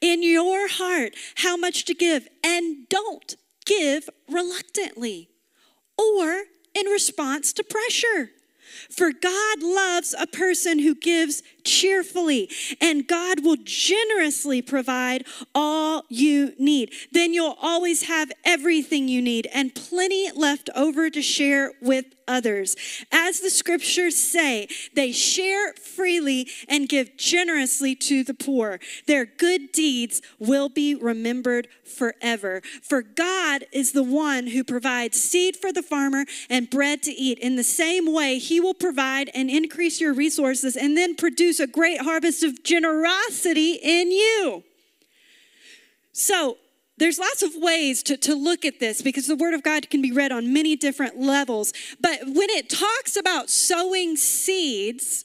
in 0.00 0.22
your 0.22 0.68
heart 0.68 1.14
how 1.36 1.56
much 1.56 1.84
to 1.84 1.94
give 1.94 2.28
and 2.44 2.88
don't 2.88 3.36
give 3.66 4.08
reluctantly 4.28 5.28
or 5.98 6.44
in 6.74 6.86
response 6.86 7.52
to 7.52 7.64
pressure. 7.64 8.30
For 8.90 9.12
God 9.12 9.62
loves 9.62 10.14
a 10.18 10.26
person 10.26 10.78
who 10.78 10.94
gives 10.94 11.42
cheerfully, 11.64 12.50
and 12.80 13.06
God 13.06 13.44
will 13.44 13.56
generously 13.62 14.62
provide 14.62 15.26
all 15.54 16.04
you 16.08 16.54
need. 16.58 16.92
Then 17.12 17.32
you'll 17.32 17.58
always 17.60 18.04
have 18.04 18.32
everything 18.44 19.08
you 19.08 19.22
need 19.22 19.48
and 19.52 19.74
plenty 19.74 20.30
left 20.32 20.70
over 20.74 21.10
to 21.10 21.22
share 21.22 21.72
with 21.80 22.06
others. 22.30 22.76
As 23.10 23.40
the 23.40 23.50
scriptures 23.50 24.16
say, 24.16 24.68
they 24.94 25.10
share 25.12 25.74
freely 25.74 26.48
and 26.68 26.88
give 26.88 27.16
generously 27.16 27.94
to 27.96 28.22
the 28.22 28.34
poor. 28.34 28.78
Their 29.06 29.26
good 29.26 29.72
deeds 29.72 30.22
will 30.38 30.68
be 30.68 30.94
remembered 30.94 31.66
forever. 31.84 32.62
For 32.82 33.02
God 33.02 33.64
is 33.72 33.92
the 33.92 34.04
one 34.04 34.48
who 34.48 34.62
provides 34.62 35.20
seed 35.20 35.56
for 35.56 35.72
the 35.72 35.82
farmer 35.82 36.24
and 36.48 36.70
bread 36.70 37.02
to 37.02 37.12
eat. 37.12 37.38
In 37.40 37.56
the 37.56 37.64
same 37.64 38.12
way, 38.12 38.38
He 38.38 38.59
will 38.60 38.74
provide 38.74 39.30
and 39.34 39.50
increase 39.50 40.00
your 40.00 40.12
resources 40.12 40.76
and 40.76 40.96
then 40.96 41.16
produce 41.16 41.60
a 41.60 41.66
great 41.66 42.00
harvest 42.00 42.42
of 42.42 42.62
generosity 42.62 43.74
in 43.74 44.10
you. 44.10 44.64
So, 46.12 46.56
there's 47.00 47.18
lots 47.18 47.42
of 47.42 47.52
ways 47.56 48.02
to, 48.04 48.16
to 48.18 48.34
look 48.34 48.66
at 48.66 48.78
this 48.78 49.00
because 49.00 49.26
the 49.26 49.34
Word 49.34 49.54
of 49.54 49.62
God 49.62 49.88
can 49.88 50.02
be 50.02 50.12
read 50.12 50.32
on 50.32 50.52
many 50.52 50.76
different 50.76 51.18
levels. 51.18 51.72
But 51.98 52.20
when 52.26 52.50
it 52.50 52.68
talks 52.68 53.16
about 53.16 53.48
sowing 53.48 54.16
seeds, 54.16 55.24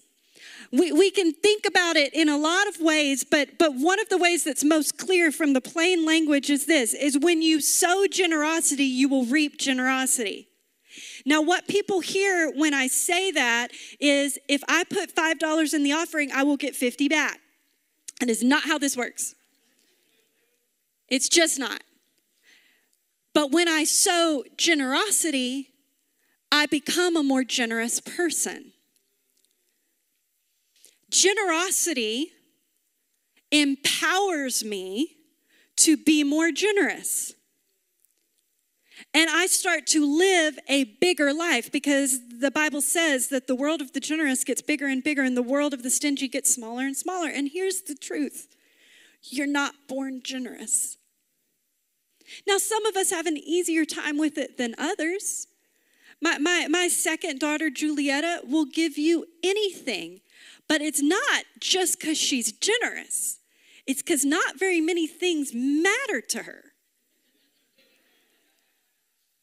we, 0.71 0.93
we 0.93 1.11
can 1.11 1.33
think 1.33 1.65
about 1.65 1.97
it 1.97 2.13
in 2.13 2.29
a 2.29 2.37
lot 2.37 2.67
of 2.67 2.79
ways, 2.79 3.23
but, 3.23 3.57
but 3.59 3.75
one 3.75 3.99
of 3.99 4.07
the 4.09 4.17
ways 4.17 4.45
that's 4.45 4.63
most 4.63 4.97
clear 4.97 5.31
from 5.31 5.51
the 5.53 5.61
plain 5.61 6.05
language 6.05 6.49
is 6.49 6.65
this 6.65 6.93
is 6.93 7.17
when 7.17 7.41
you 7.41 7.59
sow 7.59 8.05
generosity, 8.07 8.85
you 8.85 9.09
will 9.09 9.25
reap 9.25 9.57
generosity. 9.57 10.47
Now, 11.25 11.41
what 11.41 11.67
people 11.67 12.01
hear 12.01 12.51
when 12.55 12.73
I 12.73 12.87
say 12.87 13.31
that 13.31 13.69
is 13.99 14.37
if 14.47 14.63
I 14.67 14.83
put 14.83 15.15
$5 15.15 15.73
in 15.73 15.83
the 15.83 15.91
offering, 15.91 16.31
I 16.31 16.43
will 16.43 16.57
get 16.57 16.75
50 16.75 17.07
back. 17.09 17.39
That 18.19 18.29
is 18.29 18.43
not 18.43 18.65
how 18.65 18.77
this 18.77 18.95
works. 18.95 19.33
It's 21.09 21.27
just 21.27 21.59
not. 21.59 21.81
But 23.33 23.51
when 23.51 23.67
I 23.67 23.83
sow 23.83 24.43
generosity, 24.55 25.69
I 26.51 26.67
become 26.67 27.17
a 27.17 27.23
more 27.23 27.43
generous 27.43 27.99
person. 27.99 28.71
Generosity 31.09 32.31
empowers 33.51 34.63
me 34.63 35.17
to 35.77 35.97
be 35.97 36.23
more 36.23 36.51
generous. 36.51 37.34
And 39.13 39.29
I 39.29 39.47
start 39.47 39.87
to 39.87 40.05
live 40.05 40.57
a 40.67 40.85
bigger 40.85 41.33
life 41.33 41.71
because 41.71 42.19
the 42.39 42.51
Bible 42.51 42.81
says 42.81 43.27
that 43.29 43.47
the 43.47 43.55
world 43.55 43.81
of 43.81 43.93
the 43.93 43.99
generous 43.99 44.43
gets 44.43 44.61
bigger 44.61 44.87
and 44.87 45.03
bigger 45.03 45.21
and 45.21 45.35
the 45.35 45.41
world 45.41 45.73
of 45.73 45.83
the 45.83 45.89
stingy 45.89 46.27
gets 46.27 46.53
smaller 46.53 46.83
and 46.83 46.95
smaller. 46.95 47.29
And 47.29 47.49
here's 47.51 47.81
the 47.81 47.95
truth 47.95 48.47
you're 49.21 49.47
not 49.47 49.73
born 49.87 50.21
generous. 50.23 50.97
Now, 52.47 52.57
some 52.57 52.85
of 52.85 52.95
us 52.95 53.11
have 53.11 53.25
an 53.25 53.37
easier 53.37 53.85
time 53.85 54.17
with 54.17 54.37
it 54.37 54.57
than 54.57 54.75
others. 54.77 55.47
My, 56.21 56.37
my, 56.37 56.67
my 56.69 56.87
second 56.87 57.39
daughter, 57.39 57.69
Julietta, 57.69 58.41
will 58.47 58.65
give 58.65 58.97
you 58.97 59.25
anything, 59.43 60.21
but 60.67 60.81
it's 60.81 61.01
not 61.01 61.45
just 61.59 61.99
because 61.99 62.17
she's 62.17 62.51
generous, 62.51 63.39
it's 63.85 64.01
because 64.01 64.25
not 64.25 64.57
very 64.57 64.81
many 64.81 65.07
things 65.07 65.51
matter 65.53 66.21
to 66.21 66.43
her. 66.43 66.74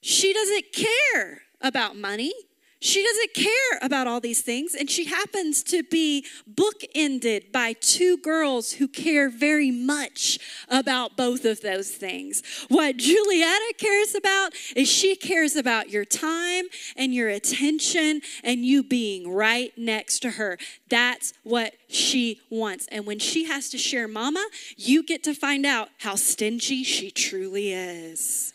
She 0.03 0.33
doesn't 0.33 0.67
care 0.73 1.43
about 1.61 1.97
money. 1.97 2.33
She 2.81 3.05
doesn't 3.05 3.35
care 3.35 3.79
about 3.81 4.09
all 4.09 4.19
these 4.19 4.43
things, 4.43 4.75
and 4.75 4.91
she 4.91 5.05
happens 5.05 5.63
to 5.63 5.85
be 5.85 6.27
bookended 6.53 7.53
by 7.53 7.75
two 7.75 8.17
girls 8.17 8.73
who 8.73 8.89
care 8.89 9.31
very 9.31 9.71
much 9.71 10.41
about 10.69 11.17
both 11.17 11.45
of 11.45 11.61
those 11.61 11.93
things. 11.93 12.43
What 12.67 12.97
Julietta 12.97 13.75
cares 13.79 14.17
about 14.17 14.55
is 14.75 14.89
she 14.89 15.15
cares 15.15 15.55
about 15.55 15.91
your 15.91 16.05
time 16.05 16.65
and 16.97 17.15
your 17.15 17.29
attention 17.29 18.21
and 18.43 18.67
you 18.67 18.83
being 18.83 19.33
right 19.33 19.73
next 19.79 20.19
to 20.23 20.31
her. 20.31 20.59
That's 20.89 21.35
what 21.45 21.75
she 21.89 22.41
wants. 22.51 22.89
And 22.91 23.07
when 23.07 23.21
she 23.21 23.45
has 23.45 23.69
to 23.69 23.79
share 23.79 24.09
mama, 24.09 24.45
you 24.77 25.05
get 25.05 25.23
to 25.23 25.35
find 25.35 25.65
out 25.65 25.91
how 25.99 26.17
stingy 26.17 26.83
she 26.83 27.13
truly 27.13 27.73
is. 27.73 28.52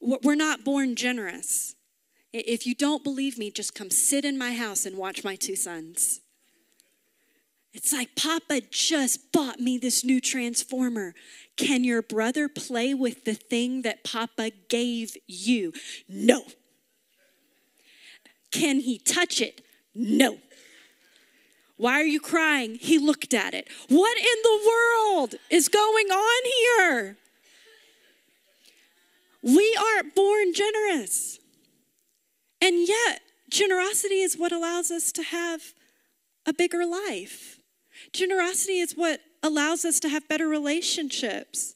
We're 0.00 0.34
not 0.34 0.64
born 0.64 0.96
generous. 0.96 1.74
If 2.32 2.66
you 2.66 2.74
don't 2.74 3.02
believe 3.02 3.38
me, 3.38 3.50
just 3.50 3.74
come 3.74 3.90
sit 3.90 4.24
in 4.24 4.38
my 4.38 4.54
house 4.54 4.86
and 4.86 4.96
watch 4.96 5.24
my 5.24 5.34
two 5.34 5.56
sons. 5.56 6.20
It's 7.72 7.92
like, 7.92 8.16
Papa 8.16 8.62
just 8.70 9.30
bought 9.30 9.60
me 9.60 9.78
this 9.78 10.04
new 10.04 10.20
transformer. 10.20 11.14
Can 11.56 11.84
your 11.84 12.02
brother 12.02 12.48
play 12.48 12.94
with 12.94 13.24
the 13.24 13.34
thing 13.34 13.82
that 13.82 14.04
Papa 14.04 14.50
gave 14.68 15.16
you? 15.26 15.72
No. 16.08 16.42
Can 18.50 18.80
he 18.80 18.98
touch 18.98 19.40
it? 19.40 19.60
No. 19.94 20.38
Why 21.76 22.00
are 22.00 22.06
you 22.06 22.20
crying? 22.20 22.76
He 22.80 22.98
looked 22.98 23.34
at 23.34 23.54
it. 23.54 23.68
What 23.88 24.18
in 24.18 24.24
the 24.42 24.60
world 24.66 25.34
is 25.50 25.68
going 25.68 26.06
on 26.06 26.42
here? 26.90 27.16
We 29.42 29.78
aren't 29.78 30.14
born 30.14 30.52
generous. 30.52 31.38
And 32.60 32.88
yet, 32.88 33.20
generosity 33.50 34.20
is 34.20 34.36
what 34.36 34.52
allows 34.52 34.90
us 34.90 35.12
to 35.12 35.22
have 35.22 35.62
a 36.46 36.52
bigger 36.52 36.84
life. 36.84 37.60
Generosity 38.12 38.78
is 38.78 38.92
what 38.92 39.20
allows 39.42 39.84
us 39.84 40.00
to 40.00 40.08
have 40.08 40.28
better 40.28 40.48
relationships. 40.48 41.74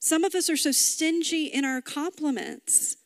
Some 0.00 0.24
of 0.24 0.34
us 0.34 0.48
are 0.50 0.56
so 0.56 0.72
stingy 0.72 1.46
in 1.46 1.64
our 1.64 1.80
compliments. 1.80 2.96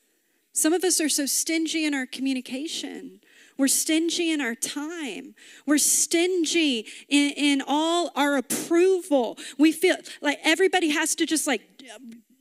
Some 0.53 0.73
of 0.73 0.85
us 0.85 1.01
are 1.01 1.09
so 1.09 1.27
stingy 1.27 1.87
in 1.87 1.95
our 1.95 2.07
communication. 2.07 3.21
We're 3.57 3.69
stingy 3.69 4.31
in 4.31 4.41
our 4.41 4.55
time. 4.55 5.35
We're 5.67 5.79
stingy 5.79 6.87
in, 7.09 7.33
in 7.37 7.63
all 7.67 8.11
our 8.17 8.37
approval. 8.37 9.39
We 9.59 9.73
feel 9.73 9.97
like 10.21 10.39
everybody 10.43 10.91
has 10.91 11.15
to 11.17 11.27
just 11.27 11.47
like, 11.47 11.63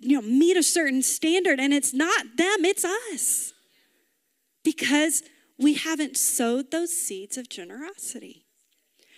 you 0.01 0.19
know, 0.19 0.27
meet 0.27 0.57
a 0.57 0.63
certain 0.63 1.01
standard, 1.01 1.59
and 1.59 1.73
it's 1.73 1.93
not 1.93 2.37
them, 2.37 2.65
it's 2.65 2.83
us. 2.83 3.53
Because 4.63 5.23
we 5.57 5.75
haven't 5.75 6.17
sowed 6.17 6.71
those 6.71 6.91
seeds 6.91 7.37
of 7.37 7.49
generosity. 7.49 8.45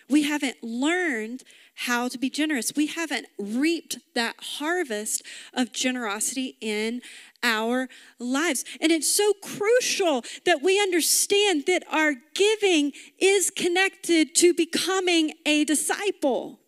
We 0.10 0.24
haven't 0.24 0.58
learned 0.62 1.44
how 1.76 2.08
to 2.08 2.18
be 2.18 2.30
generous. 2.30 2.74
We 2.76 2.88
haven't 2.88 3.28
reaped 3.40 3.98
that 4.14 4.36
harvest 4.40 5.24
of 5.54 5.72
generosity 5.72 6.58
in 6.62 7.02
our 7.42 7.90
lives. 8.20 8.64
And 8.80 8.92
it's 8.92 9.10
so 9.10 9.34
crucial 9.42 10.24
that 10.46 10.62
we 10.62 10.80
understand 10.80 11.66
that 11.68 11.84
our 11.90 12.14
giving 12.36 12.92
is 13.18 13.50
connected 13.50 14.36
to 14.36 14.54
becoming 14.54 15.34
a 15.46 15.64
disciple. 15.64 16.60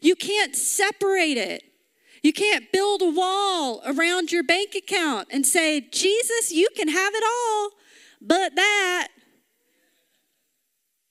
You 0.00 0.16
can't 0.16 0.56
separate 0.56 1.36
it. 1.36 1.62
You 2.24 2.32
can't 2.32 2.72
build 2.72 3.02
a 3.02 3.10
wall 3.10 3.82
around 3.84 4.32
your 4.32 4.42
bank 4.42 4.74
account 4.74 5.28
and 5.30 5.44
say, 5.44 5.82
Jesus, 5.82 6.50
you 6.50 6.68
can 6.74 6.88
have 6.88 7.12
it 7.14 7.22
all, 7.22 7.70
but 8.22 8.56
that. 8.56 9.08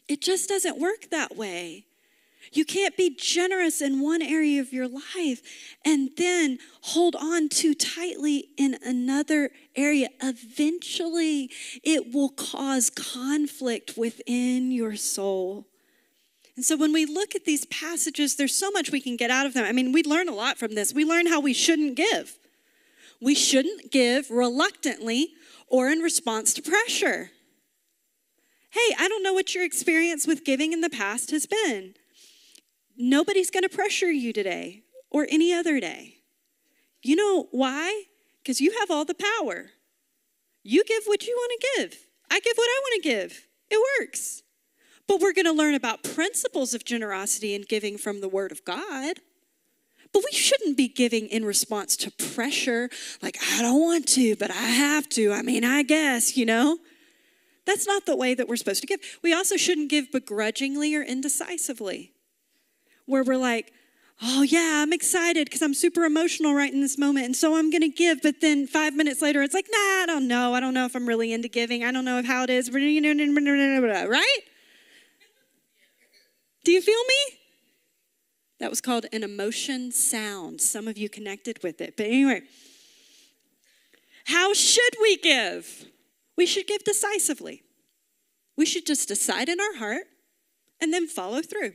It 0.08 0.22
just 0.22 0.50
doesn't 0.50 0.80
work 0.80 1.12
that 1.12 1.38
way. 1.38 1.86
You 2.52 2.66
can't 2.66 2.98
be 2.98 3.16
generous 3.16 3.80
in 3.80 4.02
one 4.02 4.24
area 4.24 4.60
of 4.60 4.74
your 4.74 4.88
life 4.88 5.44
and 5.86 6.10
then 6.18 6.58
hold 6.82 7.16
on 7.16 7.48
too 7.48 7.76
tightly 7.76 8.50
in 8.58 8.78
another 8.84 9.52
area. 9.76 10.10
Eventually, 10.20 11.52
it 11.84 12.12
will 12.12 12.30
cause 12.30 12.90
conflict 12.90 13.98
within 13.98 14.72
your 14.72 14.96
soul. 14.96 15.68
And 16.56 16.64
so 16.64 16.78
when 16.78 16.94
we 16.94 17.06
look 17.06 17.36
at 17.36 17.46
these 17.46 17.66
passages, 17.66 18.36
there's 18.36 18.56
so 18.56 18.70
much 18.72 18.92
we 18.92 19.02
can 19.02 19.18
get 19.18 19.32
out 19.32 19.46
of 19.46 19.54
them. 19.54 19.66
I 19.66 19.72
mean, 19.72 19.92
we 19.92 20.04
learn 20.04 20.30
a 20.30 20.36
lot 20.36 20.58
from 20.58 20.76
this. 20.76 20.94
We 20.94 21.04
learn 21.04 21.28
how 21.28 21.40
we 21.40 21.54
shouldn't 21.54 21.96
give. 21.96 22.38
We 23.20 23.34
shouldn't 23.34 23.92
give 23.92 24.30
reluctantly 24.30 25.30
or 25.68 25.90
in 25.90 26.00
response 26.00 26.54
to 26.54 26.62
pressure. 26.62 27.32
Hey, 28.70 28.96
I 29.00 29.08
don't 29.08 29.24
know 29.24 29.34
what 29.34 29.56
your 29.56 29.64
experience 29.64 30.28
with 30.28 30.46
giving 30.46 30.74
in 30.74 30.82
the 30.82 30.90
past 30.90 31.32
has 31.32 31.46
been. 31.46 31.96
Nobody's 32.98 33.50
going 33.50 33.64
to 33.64 33.70
pressure 33.70 34.12
you 34.12 34.34
today 34.34 34.84
or 35.10 35.26
any 35.30 35.54
other 35.54 35.80
day. 35.80 36.18
You 37.02 37.16
know 37.16 37.48
why? 37.52 38.04
Because 38.42 38.62
you 38.62 38.76
have 38.80 38.92
all 38.92 39.06
the 39.06 39.16
power. 39.16 39.72
You 40.64 40.84
give 40.84 41.04
what 41.06 41.26
you 41.26 41.36
want 41.36 41.62
to 41.62 41.68
give. 41.78 41.98
I 42.30 42.40
give 42.40 42.56
what 42.56 42.70
I 42.70 42.82
want 42.84 43.04
to 43.04 43.10
give. 43.10 43.48
It 43.70 43.80
works. 44.00 44.43
But 45.08 45.20
we're 45.20 45.34
going 45.34 45.46
to 45.46 45.54
learn 45.54 45.76
about 45.76 46.04
principles 46.04 46.74
of 46.74 46.86
generosity 46.86 47.56
and 47.56 47.68
giving 47.68 47.98
from 47.98 48.22
the 48.22 48.30
Word 48.30 48.52
of 48.52 48.64
God. 48.64 49.20
But 50.14 50.24
we 50.24 50.38
shouldn't 50.38 50.78
be 50.78 50.88
giving 50.88 51.28
in 51.28 51.44
response 51.44 51.98
to 51.98 52.12
pressure, 52.12 52.90
like, 53.22 53.38
I 53.52 53.62
don't 53.62 53.82
want 53.82 54.08
to, 54.10 54.36
but 54.36 54.52
I 54.52 54.54
have 54.54 55.10
to. 55.10 55.34
I 55.34 55.42
mean, 55.42 55.64
I 55.64 55.82
guess, 55.84 56.38
you 56.38 56.46
know? 56.46 56.78
That's 57.66 57.88
not 57.88 58.06
the 58.06 58.16
way 58.16 58.34
that 58.36 58.48
we're 58.48 58.58
supposed 58.58 58.82
to 58.82 58.88
give. 58.88 59.00
We 59.24 59.34
also 59.34 59.58
shouldn't 59.58 59.90
give 59.90 60.12
begrudgingly 60.12 60.96
or 60.96 61.02
indecisively 61.02 62.12
where 63.06 63.24
we're 63.24 63.38
like, 63.38 63.74
oh, 64.22 64.44
yeah, 64.44 64.82
I'm 64.84 64.94
excited 64.94 65.46
because 65.46 65.62
I'm 65.62 65.74
super 65.74 66.04
emotional 66.04 66.54
right 66.54 66.72
in 66.72 66.82
this 66.82 66.98
moment. 66.98 67.26
And 67.26 67.36
so 67.36 67.58
I'm 67.58 67.72
going 67.72 67.82
to 67.82 67.90
give. 67.90 68.22
But 68.22 68.42
then 68.42 68.68
five 68.68 68.94
minutes 68.94 69.22
later, 69.22 69.42
it's 69.42 69.54
like, 69.54 69.68
nah, 69.72 69.78
I 69.78 70.06
don't 70.08 70.28
know. 70.28 70.54
I 70.54 70.60
don't 70.60 70.74
know 70.74 70.86
if 70.86 70.96
I'm 70.96 71.08
really 71.08 71.34
into 71.34 71.48
giving. 71.48 71.84
I 71.84 71.92
don't 71.92 72.06
know 72.06 72.20
if 72.20 72.26
how 72.26 72.44
it 72.44 72.50
is. 72.50 72.70
Right? 72.74 74.40
Do 76.64 76.72
you 76.72 76.82
feel 76.82 77.04
me? 77.04 77.38
That 78.60 78.70
was 78.70 78.82
called 78.82 79.06
an 79.12 79.24
emotion 79.24 79.92
sound. 79.92 80.62
Some 80.62 80.88
of 80.88 80.98
you 80.98 81.10
connected 81.10 81.62
with 81.64 81.82
it. 81.82 81.98
But 81.98 82.06
anyway, 82.06 82.44
how 84.26 84.54
should 84.54 84.96
we 85.02 85.18
give? 85.18 85.86
We 86.38 86.46
should 86.46 86.68
give 86.68 86.84
decisively. 86.84 87.64
We 88.56 88.66
should 88.66 88.86
just 88.86 89.08
decide 89.08 89.50
in 89.50 89.60
our 89.60 89.76
heart 89.76 90.06
and 90.80 90.94
then 90.94 91.08
follow 91.08 91.42
through. 91.42 91.74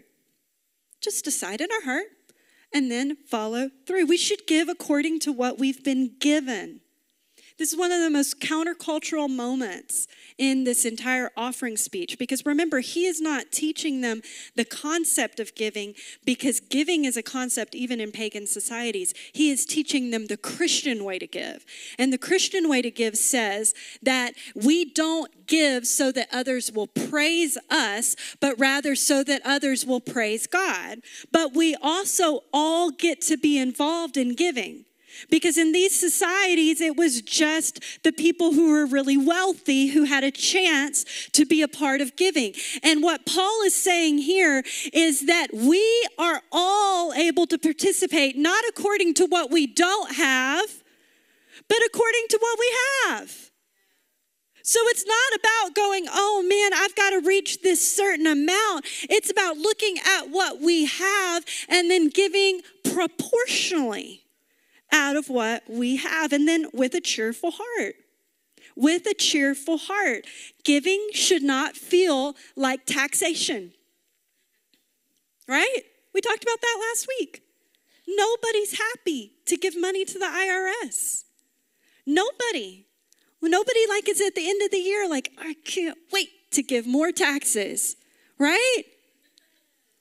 Just 1.00 1.24
decide 1.24 1.60
in 1.60 1.68
our 1.70 1.82
heart 1.82 2.06
and 2.72 2.90
then 2.90 3.16
follow 3.16 3.70
through. 3.86 4.06
We 4.06 4.16
should 4.16 4.46
give 4.46 4.68
according 4.68 5.20
to 5.20 5.32
what 5.32 5.58
we've 5.58 5.82
been 5.84 6.16
given. 6.20 6.80
This 7.58 7.72
is 7.72 7.78
one 7.78 7.90
of 7.90 8.00
the 8.00 8.08
most 8.08 8.38
countercultural 8.38 9.28
moments 9.28 10.06
in 10.38 10.62
this 10.62 10.84
entire 10.84 11.32
offering 11.36 11.76
speech 11.76 12.16
because 12.16 12.46
remember, 12.46 12.78
he 12.78 13.04
is 13.06 13.20
not 13.20 13.50
teaching 13.50 14.00
them 14.00 14.22
the 14.54 14.64
concept 14.64 15.40
of 15.40 15.52
giving 15.56 15.94
because 16.24 16.60
giving 16.60 17.04
is 17.04 17.16
a 17.16 17.22
concept 17.22 17.74
even 17.74 18.00
in 18.00 18.12
pagan 18.12 18.46
societies. 18.46 19.12
He 19.32 19.50
is 19.50 19.66
teaching 19.66 20.10
them 20.10 20.26
the 20.26 20.36
Christian 20.36 21.02
way 21.02 21.18
to 21.18 21.26
give. 21.26 21.66
And 21.98 22.12
the 22.12 22.18
Christian 22.18 22.68
way 22.68 22.80
to 22.80 22.92
give 22.92 23.18
says 23.18 23.74
that 24.02 24.34
we 24.54 24.84
don't 24.84 25.48
give 25.48 25.84
so 25.84 26.12
that 26.12 26.28
others 26.32 26.70
will 26.70 26.86
praise 26.86 27.58
us, 27.68 28.14
but 28.40 28.56
rather 28.60 28.94
so 28.94 29.24
that 29.24 29.42
others 29.44 29.84
will 29.84 30.00
praise 30.00 30.46
God. 30.46 30.98
But 31.32 31.54
we 31.54 31.74
also 31.82 32.44
all 32.52 32.92
get 32.92 33.20
to 33.22 33.36
be 33.36 33.58
involved 33.58 34.16
in 34.16 34.36
giving. 34.36 34.84
Because 35.30 35.58
in 35.58 35.72
these 35.72 35.98
societies, 35.98 36.80
it 36.80 36.96
was 36.96 37.22
just 37.22 38.02
the 38.04 38.12
people 38.12 38.52
who 38.52 38.70
were 38.70 38.86
really 38.86 39.16
wealthy 39.16 39.88
who 39.88 40.04
had 40.04 40.24
a 40.24 40.30
chance 40.30 41.04
to 41.32 41.44
be 41.44 41.62
a 41.62 41.68
part 41.68 42.00
of 42.00 42.16
giving. 42.16 42.54
And 42.82 43.02
what 43.02 43.26
Paul 43.26 43.62
is 43.62 43.74
saying 43.74 44.18
here 44.18 44.62
is 44.92 45.26
that 45.26 45.48
we 45.52 46.08
are 46.18 46.42
all 46.52 47.12
able 47.14 47.46
to 47.46 47.58
participate, 47.58 48.36
not 48.36 48.64
according 48.68 49.14
to 49.14 49.26
what 49.26 49.50
we 49.50 49.66
don't 49.66 50.14
have, 50.14 50.82
but 51.68 51.78
according 51.86 52.24
to 52.30 52.38
what 52.40 52.58
we 52.58 52.72
have. 53.06 53.50
So 54.62 54.80
it's 54.84 55.06
not 55.06 55.40
about 55.40 55.74
going, 55.74 56.04
oh 56.10 56.44
man, 56.46 56.78
I've 56.78 56.94
got 56.94 57.10
to 57.10 57.26
reach 57.26 57.62
this 57.62 57.96
certain 57.96 58.26
amount. 58.26 58.84
It's 59.08 59.30
about 59.30 59.56
looking 59.56 59.96
at 60.04 60.28
what 60.28 60.60
we 60.60 60.84
have 60.84 61.44
and 61.70 61.90
then 61.90 62.10
giving 62.10 62.60
proportionally 62.84 64.27
out 64.92 65.16
of 65.16 65.28
what 65.28 65.64
we 65.68 65.96
have, 65.96 66.32
and 66.32 66.46
then 66.48 66.66
with 66.72 66.94
a 66.94 67.00
cheerful 67.00 67.52
heart. 67.54 67.94
With 68.76 69.06
a 69.06 69.14
cheerful 69.14 69.78
heart. 69.78 70.24
Giving 70.64 71.08
should 71.12 71.42
not 71.42 71.76
feel 71.76 72.36
like 72.56 72.86
taxation. 72.86 73.72
Right? 75.48 75.82
We 76.14 76.20
talked 76.20 76.42
about 76.42 76.60
that 76.60 76.78
last 76.90 77.06
week. 77.20 77.42
Nobody's 78.06 78.78
happy 78.78 79.32
to 79.46 79.56
give 79.56 79.78
money 79.78 80.04
to 80.04 80.18
the 80.18 80.26
IRS. 80.26 81.24
Nobody. 82.06 82.86
Nobody 83.42 83.80
like 83.88 84.08
it's 84.08 84.20
at 84.20 84.34
the 84.34 84.48
end 84.48 84.62
of 84.62 84.70
the 84.70 84.78
year 84.78 85.08
like 85.08 85.30
I 85.38 85.54
can't 85.64 85.98
wait 86.12 86.30
to 86.52 86.62
give 86.62 86.86
more 86.86 87.12
taxes, 87.12 87.96
right? 88.38 88.82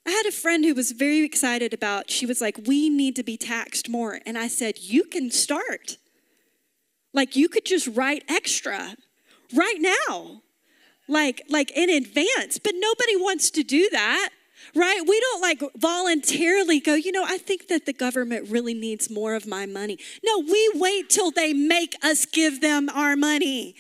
I 0.08 0.12
had 0.12 0.26
a 0.26 0.32
friend 0.32 0.64
who 0.64 0.74
was 0.74 0.94
very 0.94 1.24
excited 1.24 1.74
about, 1.74 2.10
she 2.10 2.26
was 2.26 2.40
like, 2.40 2.58
we 2.66 2.90
need 2.90 3.16
to 3.18 3.24
be 3.24 3.36
taxed 3.36 3.90
more. 3.90 4.20
And 4.26 4.38
I 4.38 4.48
said, 4.48 4.80
you 4.80 5.04
can 5.04 5.30
start. 5.30 5.98
Like 7.14 7.36
you 7.36 7.50
could 7.50 7.66
just 7.66 7.88
write 7.88 8.24
extra 8.30 8.96
right 9.54 9.78
now. 9.80 10.42
Like, 11.10 11.42
like 11.50 11.72
in 11.72 11.90
advance, 11.90 12.58
but 12.58 12.74
nobody 12.76 13.18
wants 13.18 13.50
to 13.52 13.64
do 13.64 13.90
that 13.92 14.30
right? 14.76 15.02
We 15.08 15.20
don't 15.20 15.42
like 15.42 15.62
voluntarily 15.78 16.80
go, 16.80 16.96
you 16.96 17.12
know, 17.12 17.24
I 17.26 17.38
think 17.38 17.68
that 17.68 17.86
the 17.86 17.94
government 17.94 18.50
really 18.50 18.74
needs 18.74 19.10
more 19.10 19.36
of 19.36 19.48
my 19.48 19.66
money. 19.66 19.98
No, 20.24 20.40
we 20.40 20.72
wait 20.76 21.10
till 21.10 21.32
they 21.32 21.54
make 21.54 21.96
us 22.04 22.26
give 22.26 22.62
them 22.62 22.90
our 22.90 23.16
money. 23.16 23.76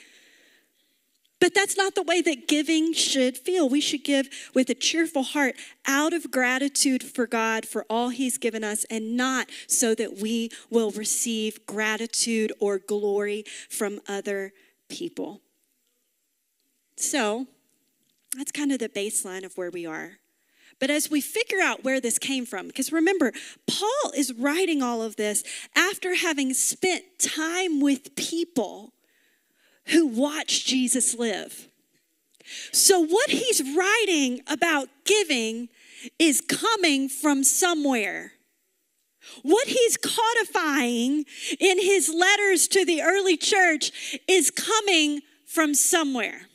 But 1.39 1.53
that's 1.53 1.77
not 1.77 1.93
the 1.93 2.03
way 2.03 2.21
that 2.21 2.47
giving 2.47 2.93
should 2.93 3.37
feel. 3.37 3.69
We 3.69 3.79
should 3.79 4.03
give 4.03 4.27
with 4.55 4.69
a 4.69 4.73
cheerful 4.73 5.23
heart 5.23 5.55
out 5.85 6.13
of 6.13 6.31
gratitude 6.31 7.03
for 7.03 7.27
God 7.27 7.65
for 7.65 7.85
all 7.89 8.09
He's 8.09 8.37
given 8.37 8.63
us 8.63 8.85
and 8.85 9.15
not 9.15 9.47
so 9.67 9.93
that 9.95 10.17
we 10.17 10.49
will 10.71 10.91
receive 10.91 11.65
gratitude 11.67 12.51
or 12.59 12.79
glory 12.79 13.43
from 13.69 13.99
other 14.07 14.51
people. 14.89 15.41
So 16.95 17.45
that's 18.35 18.51
kind 18.51 18.71
of 18.71 18.79
the 18.79 18.89
baseline 18.89 19.45
of 19.45 19.57
where 19.57 19.69
we 19.69 19.85
are. 19.85 20.13
But 20.79 20.89
as 20.89 21.09
we 21.09 21.21
figure 21.21 21.59
out 21.61 21.83
where 21.83 21.99
this 21.99 22.19
came 22.19 22.45
from, 22.45 22.67
because 22.67 22.91
remember, 22.91 23.31
Paul 23.67 24.11
is 24.15 24.33
writing 24.33 24.81
all 24.81 25.01
of 25.01 25.15
this 25.15 25.43
after 25.75 26.15
having 26.15 26.53
spent 26.53 27.03
time 27.19 27.79
with 27.79 28.15
people 28.15 28.93
who 29.89 30.07
watched 30.07 30.67
Jesus 30.67 31.15
live. 31.15 31.67
So, 32.71 32.99
what 32.99 33.29
he's 33.29 33.61
writing 33.75 34.41
about 34.47 34.87
giving 35.05 35.69
is 36.19 36.41
coming 36.41 37.09
from 37.09 37.43
somewhere. 37.43 38.33
What 39.43 39.67
he's 39.67 39.97
codifying 39.97 41.25
in 41.59 41.81
his 41.81 42.09
letters 42.09 42.67
to 42.69 42.85
the 42.85 43.01
early 43.01 43.35
church 43.35 44.19
is 44.27 44.51
coming 44.51 45.21
from 45.45 45.73
somewhere. 45.73 46.47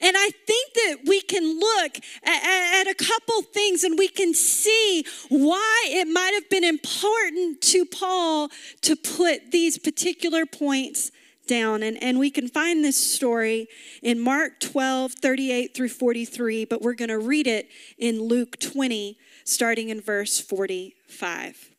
And 0.00 0.16
I 0.16 0.30
think 0.46 0.74
that 0.74 0.96
we 1.06 1.20
can 1.20 1.58
look 1.58 1.96
at, 2.22 2.86
at, 2.86 2.86
a 2.86 2.94
couple 2.94 3.42
things 3.42 3.82
and 3.82 3.98
we 3.98 4.08
can 4.08 4.34
see 4.34 5.04
why 5.30 5.86
it 5.88 6.06
might 6.06 6.32
have 6.34 6.48
been 6.50 6.64
important 6.64 7.60
to 7.62 7.84
Paul 7.86 8.50
to 8.82 8.94
put 8.94 9.50
these 9.50 9.78
particular 9.78 10.44
points 10.44 11.10
down. 11.50 11.82
And, 11.82 12.02
and 12.02 12.18
we 12.18 12.30
can 12.30 12.48
find 12.48 12.82
this 12.82 12.96
story 12.96 13.66
in 14.02 14.20
Mark 14.20 14.60
12, 14.60 15.14
38 15.20 15.74
through 15.74 15.88
43, 15.88 16.64
but 16.64 16.80
we're 16.80 16.94
going 16.94 17.08
to 17.08 17.18
read 17.18 17.48
it 17.48 17.68
in 17.98 18.22
Luke 18.22 18.58
20, 18.60 19.18
starting 19.44 19.88
in 19.88 20.00
verse 20.00 20.40
45. 20.40 21.70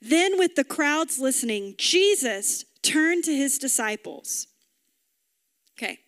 Then, 0.00 0.38
with 0.38 0.54
the 0.56 0.64
crowds 0.64 1.18
listening, 1.18 1.74
Jesus 1.76 2.64
turned 2.82 3.24
to 3.24 3.36
his 3.36 3.58
disciples. 3.58 4.46
Okay, 5.76 5.98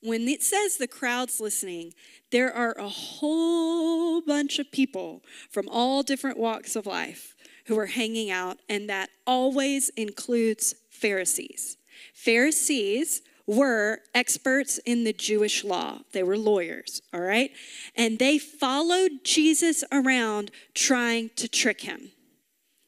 when 0.00 0.26
it 0.26 0.42
says 0.42 0.76
the 0.76 0.88
crowd's 0.88 1.38
listening, 1.40 1.92
there 2.32 2.52
are 2.52 2.76
a 2.78 2.88
whole 2.88 4.22
bunch 4.22 4.58
of 4.58 4.72
people 4.72 5.22
from 5.50 5.68
all 5.68 6.02
different 6.02 6.38
walks 6.38 6.76
of 6.76 6.86
life 6.86 7.34
who 7.66 7.78
are 7.78 7.86
hanging 7.86 8.30
out, 8.30 8.58
and 8.68 8.88
that 8.88 9.10
always 9.26 9.90
includes 9.90 10.74
Pharisees. 10.94 11.76
Pharisees 12.14 13.22
were 13.46 13.98
experts 14.14 14.78
in 14.86 15.04
the 15.04 15.12
Jewish 15.12 15.64
law. 15.64 15.98
They 16.12 16.22
were 16.22 16.38
lawyers, 16.38 17.02
all 17.12 17.20
right? 17.20 17.50
And 17.94 18.18
they 18.18 18.38
followed 18.38 19.10
Jesus 19.24 19.84
around 19.92 20.50
trying 20.72 21.30
to 21.36 21.48
trick 21.48 21.82
him. 21.82 22.10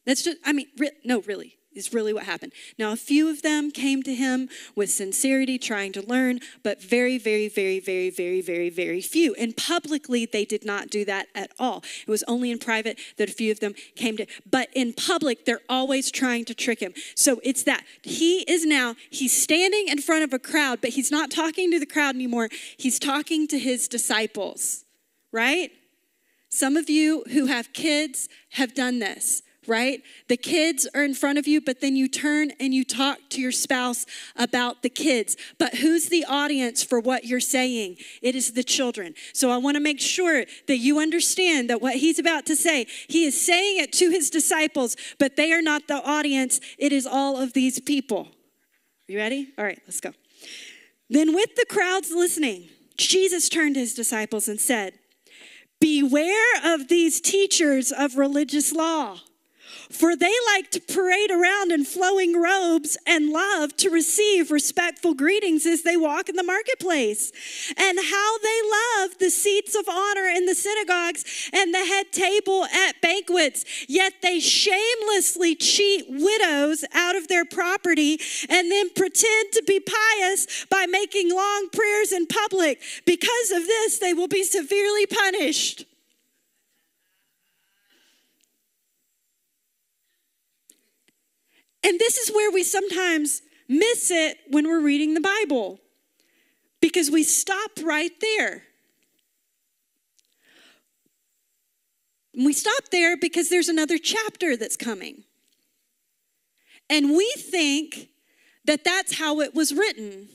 That's 0.07 0.23
just, 0.23 0.39
I 0.45 0.53
mean, 0.53 0.69
re- 0.79 0.93
no, 1.05 1.21
really 1.23 1.56
is 1.77 1.93
really 1.93 2.13
what 2.13 2.25
happened. 2.25 2.53
Now, 2.79 2.93
a 2.93 2.97
few 2.97 3.29
of 3.29 3.43
them 3.43 3.71
came 3.71 4.03
to 4.03 4.15
him 4.15 4.49
with 4.75 4.91
sincerity, 4.91 5.59
trying 5.59 5.93
to 5.93 6.03
learn, 6.03 6.41
but 6.63 6.83
very, 6.83 7.19
very, 7.19 7.49
very, 7.49 7.81
very, 7.81 8.11
very, 8.11 8.41
very, 8.41 8.71
very 8.71 9.01
few. 9.01 9.35
And 9.35 9.57
publicly, 9.57 10.27
they 10.27 10.45
did 10.45 10.65
not 10.65 10.91
do 10.91 11.05
that 11.05 11.29
at 11.35 11.53
all. 11.59 11.85
It 12.07 12.11
was 12.11 12.25
only 12.27 12.51
in 12.51 12.59
private 12.59 12.99
that 13.19 13.29
a 13.29 13.33
few 13.33 13.53
of 13.53 13.61
them 13.61 13.75
came 13.95 14.17
to, 14.17 14.27
but 14.51 14.69
in 14.75 14.93
public, 14.93 15.45
they're 15.45 15.61
always 15.69 16.11
trying 16.11 16.45
to 16.47 16.55
trick 16.55 16.81
him. 16.81 16.95
So 17.15 17.41
it's 17.43 17.63
that. 17.65 17.85
He 18.03 18.41
is 18.51 18.65
now, 18.65 18.95
he's 19.11 19.37
standing 19.41 19.89
in 19.89 19.99
front 19.99 20.25
of 20.25 20.33
a 20.33 20.39
crowd, 20.39 20.81
but 20.81 20.91
he's 20.91 21.11
not 21.11 21.31
talking 21.31 21.71
to 21.73 21.79
the 21.79 21.87
crowd 21.87 22.15
anymore. 22.15 22.49
He's 22.77 22.99
talking 22.99 23.47
to 23.49 23.59
his 23.59 23.89
disciples, 23.89 24.85
right? 25.33 25.71
Some 26.49 26.77
of 26.77 26.89
you 26.89 27.25
who 27.33 27.47
have 27.47 27.73
kids 27.73 28.29
have 28.51 28.75
done 28.75 28.99
this 28.99 29.43
right? 29.69 30.03
The 30.29 30.37
kids 30.37 30.89
are 30.95 31.05
in 31.05 31.15
front 31.15 31.39
of 31.39 31.47
you, 31.47 31.61
but 31.61 31.81
then 31.81 31.97
you 31.97 32.09
turn 32.09 32.53
and 32.61 32.75
you 32.75 32.85
talk 32.85 33.19
to 33.31 33.41
your 33.41 33.53
spouse 33.53 34.07
about 34.37 34.83
the 34.83 34.89
kids. 34.89 35.37
But 35.59 35.77
who's 35.77 36.09
the 36.09 36.25
audience 36.25 36.83
for 36.83 37.01
what 37.01 37.25
you're 37.25 37.41
saying? 37.41 37.97
It 38.23 38.35
is 38.35 38.53
the 38.53 38.65
children. 38.65 39.15
So 39.33 39.51
I 39.51 39.57
want 39.57 39.77
to 39.77 39.81
make 39.81 40.01
sure 40.01 40.45
that 40.69 40.79
you 40.79 40.99
understand 40.99 41.71
that 41.71 41.81
what 41.83 41.97
he's 41.97 42.19
about 42.19 42.47
to 42.47 42.57
say, 42.57 42.87
he 43.09 43.25
is 43.25 43.41
saying 43.41 43.79
it 43.81 43.93
to 43.95 44.11
his 44.11 44.31
disciples, 44.31 44.97
but 45.19 45.37
they 45.37 45.53
are 45.53 45.63
not 45.63 45.89
the 45.89 46.03
audience. 46.05 46.61
It 46.79 46.93
is 46.93 47.07
all 47.07 47.37
of 47.37 47.53
these 47.53 47.81
people. 47.81 48.29
You 49.07 49.19
ready? 49.19 49.53
All 49.57 49.65
right, 49.65 49.81
let's 49.87 50.01
go. 50.01 50.13
Then, 51.09 51.35
with 51.35 51.55
the 51.55 51.67
crowds 51.69 52.11
listening, 52.11 52.69
Jesus 52.97 53.49
turned 53.49 53.75
to 53.75 53.81
his 53.81 53.95
disciples 53.95 54.49
and 54.49 54.61
said, 54.61 54.95
Beware 55.81 56.75
of 56.75 56.89
these 56.89 57.21
teachers 57.21 57.93
of 57.93 58.17
religious 58.17 58.73
law 58.73 59.19
for 59.91 60.17
they 60.17 60.33
like 60.55 60.71
to 60.73 60.81
parade 60.81 61.31
around 61.31 61.73
in 61.73 61.85
flowing 61.85 62.41
robes 62.41 62.97
and 63.07 63.31
love 63.31 63.77
to 63.79 63.91
receive 63.91 64.51
respectful 64.51 65.15
greetings 65.15 65.67
as 65.67 65.83
they 65.83 65.97
walk 65.97 66.29
in 66.29 66.37
the 66.37 66.43
marketplace. 66.43 67.33
And 67.77 67.99
how 67.99 68.39
they 68.39 68.61
love 68.63 69.19
the 69.19 69.31
seats 69.31 69.75
of 69.75 69.89
honor 69.89 70.27
in 70.27 70.47
the 70.47 70.55
synagogues 70.55 71.51
and 71.53 71.73
the 71.73 71.85
head 71.85 72.13
table 72.13 72.65
at 72.65 73.01
banquets. 73.01 73.65
Yet 73.89 74.15
they 74.23 74.41
shamelessly 74.41 75.55
cheat 75.55 76.07
widows 76.09 76.85
out 76.93 77.17
of 77.17 77.29
their 77.29 77.45
property 77.45 78.21
and 78.49 78.71
then 78.71 78.91
pretend 78.91 79.53
to 79.53 79.63
be 79.67 79.81
pious 79.81 80.67
by 80.71 80.87
making 80.87 81.35
long 81.35 81.69
prayers 81.73 82.13
in 82.13 82.27
public. 82.27 82.81
Because 83.05 83.51
of 83.51 83.67
this, 83.67 83.99
they 83.99 84.15
will 84.15 84.29
be 84.29 84.45
severely 84.45 85.07
punished. 85.07 85.85
And 91.87 91.99
this 91.99 92.19
is 92.19 92.35
where 92.35 92.51
we 92.51 92.65
sometimes 92.65 93.43
miss 93.69 94.11
it 94.11 94.39
when 94.49 94.67
we're 94.67 94.81
reading 94.81 95.15
the 95.15 95.21
Bible 95.21 95.81
because 96.81 97.11
we 97.11 97.23
stop 97.23 97.71
right 97.83 98.13
there. 98.21 98.65
we 102.37 102.53
stop 102.53 102.91
there 102.93 103.17
because 103.17 103.49
there's 103.49 103.69
another 103.69 103.97
chapter 103.97 104.57
that's 104.57 104.77
coming. 104.77 105.25
And 106.91 107.17
we 107.17 107.33
think 107.39 108.11
that 108.67 108.85
that's 108.85 109.19
how 109.19 109.41
it 109.41 109.55
was 109.55 109.73
written 109.73 110.29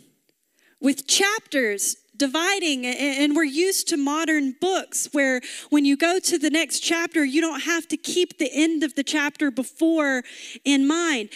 with 0.81 1.07
chapters 1.07 1.95
dividing 2.17 2.85
and 2.85 3.35
we're 3.35 3.43
used 3.43 3.87
to 3.87 3.97
modern 3.97 4.53
books 4.59 5.07
where 5.11 5.41
when 5.69 5.85
you 5.85 5.97
go 5.97 6.19
to 6.19 6.37
the 6.37 6.49
next 6.49 6.79
chapter 6.81 7.23
you 7.23 7.41
don't 7.41 7.61
have 7.61 7.87
to 7.87 7.97
keep 7.97 8.37
the 8.37 8.51
end 8.53 8.83
of 8.83 8.93
the 8.95 9.03
chapter 9.03 9.49
before 9.49 10.23
in 10.63 10.85
mind. 10.85 11.29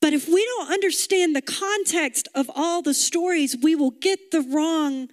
But 0.00 0.12
if 0.12 0.26
we 0.26 0.44
don't 0.44 0.72
understand 0.72 1.34
the 1.34 1.40
context 1.40 2.28
of 2.34 2.50
all 2.54 2.82
the 2.82 2.92
stories 2.92 3.56
we 3.62 3.74
will 3.74 3.92
get 3.92 4.30
the 4.30 4.42
wrong 4.42 5.08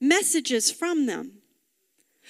messages 0.00 0.70
from 0.70 1.06
them. 1.06 1.42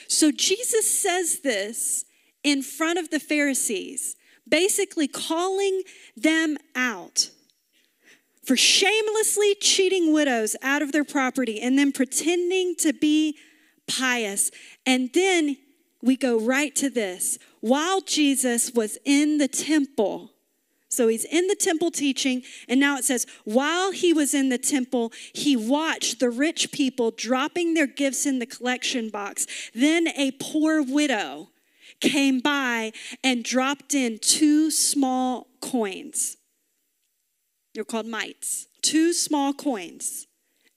So 0.08 0.30
jesus 0.30 0.90
says 0.90 1.40
this 1.40 2.04
in 2.44 2.62
front 2.62 2.98
of 2.98 3.10
the 3.10 3.20
pharisees 3.20 4.16
basically 4.48 5.08
calling 5.08 5.82
them 6.16 6.58
out 6.74 7.30
for 8.46 8.56
shamelessly 8.56 9.56
cheating 9.60 10.12
widows 10.12 10.54
out 10.62 10.80
of 10.80 10.92
their 10.92 11.04
property 11.04 11.60
and 11.60 11.76
then 11.76 11.90
pretending 11.90 12.76
to 12.76 12.92
be 12.92 13.36
pious. 13.88 14.52
And 14.86 15.10
then 15.12 15.56
we 16.00 16.16
go 16.16 16.38
right 16.38 16.74
to 16.76 16.88
this. 16.88 17.38
While 17.60 18.00
Jesus 18.00 18.72
was 18.72 18.98
in 19.04 19.38
the 19.38 19.48
temple, 19.48 20.30
so 20.88 21.08
he's 21.08 21.24
in 21.24 21.48
the 21.48 21.56
temple 21.56 21.90
teaching, 21.90 22.44
and 22.68 22.78
now 22.78 22.96
it 22.96 23.04
says, 23.04 23.26
while 23.44 23.90
he 23.90 24.12
was 24.12 24.32
in 24.32 24.48
the 24.48 24.58
temple, 24.58 25.12
he 25.34 25.56
watched 25.56 26.20
the 26.20 26.30
rich 26.30 26.70
people 26.70 27.10
dropping 27.10 27.74
their 27.74 27.88
gifts 27.88 28.24
in 28.24 28.38
the 28.38 28.46
collection 28.46 29.10
box. 29.10 29.46
Then 29.74 30.06
a 30.08 30.30
poor 30.40 30.80
widow 30.80 31.48
came 32.00 32.38
by 32.38 32.92
and 33.24 33.44
dropped 33.44 33.94
in 33.94 34.18
two 34.20 34.70
small 34.70 35.48
coins. 35.60 36.36
They're 37.76 37.84
called 37.84 38.06
mites, 38.06 38.68
two 38.80 39.12
small 39.12 39.52
coins. 39.52 40.26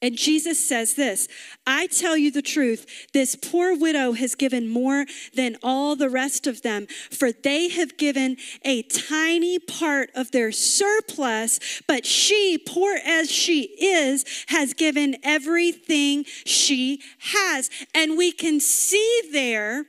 And 0.01 0.17
Jesus 0.17 0.59
says 0.59 0.95
this 0.95 1.29
I 1.65 1.87
tell 1.87 2.17
you 2.17 2.29
the 2.29 2.41
truth, 2.41 3.07
this 3.13 3.37
poor 3.37 3.73
widow 3.73 4.11
has 4.11 4.35
given 4.35 4.67
more 4.67 5.05
than 5.33 5.55
all 5.63 5.95
the 5.95 6.09
rest 6.09 6.45
of 6.45 6.61
them, 6.61 6.87
for 7.09 7.31
they 7.31 7.69
have 7.69 7.97
given 7.97 8.35
a 8.65 8.81
tiny 8.81 9.59
part 9.59 10.09
of 10.13 10.31
their 10.31 10.51
surplus, 10.51 11.81
but 11.87 12.05
she, 12.05 12.57
poor 12.57 12.97
as 13.05 13.31
she 13.31 13.61
is, 13.81 14.25
has 14.49 14.73
given 14.73 15.15
everything 15.23 16.25
she 16.45 17.01
has. 17.19 17.69
And 17.95 18.17
we 18.17 18.33
can 18.33 18.59
see 18.59 19.21
there 19.31 19.85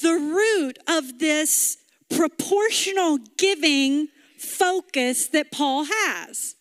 the 0.00 0.14
root 0.14 0.80
of 0.88 1.20
this 1.20 1.76
proportional 2.10 3.18
giving 3.38 4.08
focus 4.46 5.28
that 5.28 5.50
Paul 5.52 5.84
has. 5.84 6.56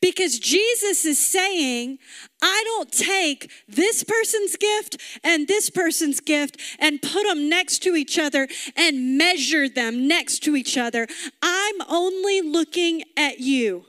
Because 0.00 0.38
Jesus 0.38 1.04
is 1.04 1.18
saying, 1.18 1.98
I 2.42 2.62
don't 2.64 2.90
take 2.90 3.50
this 3.68 4.02
person's 4.02 4.56
gift 4.56 5.00
and 5.22 5.46
this 5.46 5.70
person's 5.70 6.20
gift 6.20 6.60
and 6.78 7.00
put 7.00 7.24
them 7.24 7.48
next 7.48 7.80
to 7.84 7.94
each 7.94 8.18
other 8.18 8.48
and 8.76 9.16
measure 9.16 9.68
them 9.68 10.08
next 10.08 10.40
to 10.40 10.56
each 10.56 10.76
other. 10.76 11.06
I'm 11.42 11.76
only 11.88 12.40
looking 12.40 13.04
at 13.16 13.40
you. 13.40 13.84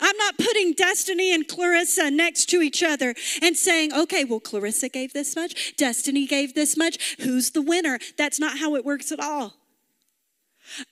I'm 0.00 0.16
not 0.16 0.38
putting 0.38 0.72
Destiny 0.72 1.34
and 1.34 1.46
Clarissa 1.46 2.10
next 2.10 2.46
to 2.50 2.62
each 2.62 2.82
other 2.82 3.14
and 3.40 3.56
saying, 3.56 3.92
okay, 3.92 4.24
well, 4.24 4.40
Clarissa 4.40 4.88
gave 4.88 5.12
this 5.12 5.34
much, 5.34 5.76
Destiny 5.76 6.26
gave 6.26 6.54
this 6.54 6.76
much, 6.76 7.16
who's 7.20 7.50
the 7.50 7.62
winner? 7.62 7.98
That's 8.16 8.38
not 8.38 8.58
how 8.58 8.76
it 8.76 8.84
works 8.84 9.12
at 9.12 9.20
all. 9.20 9.54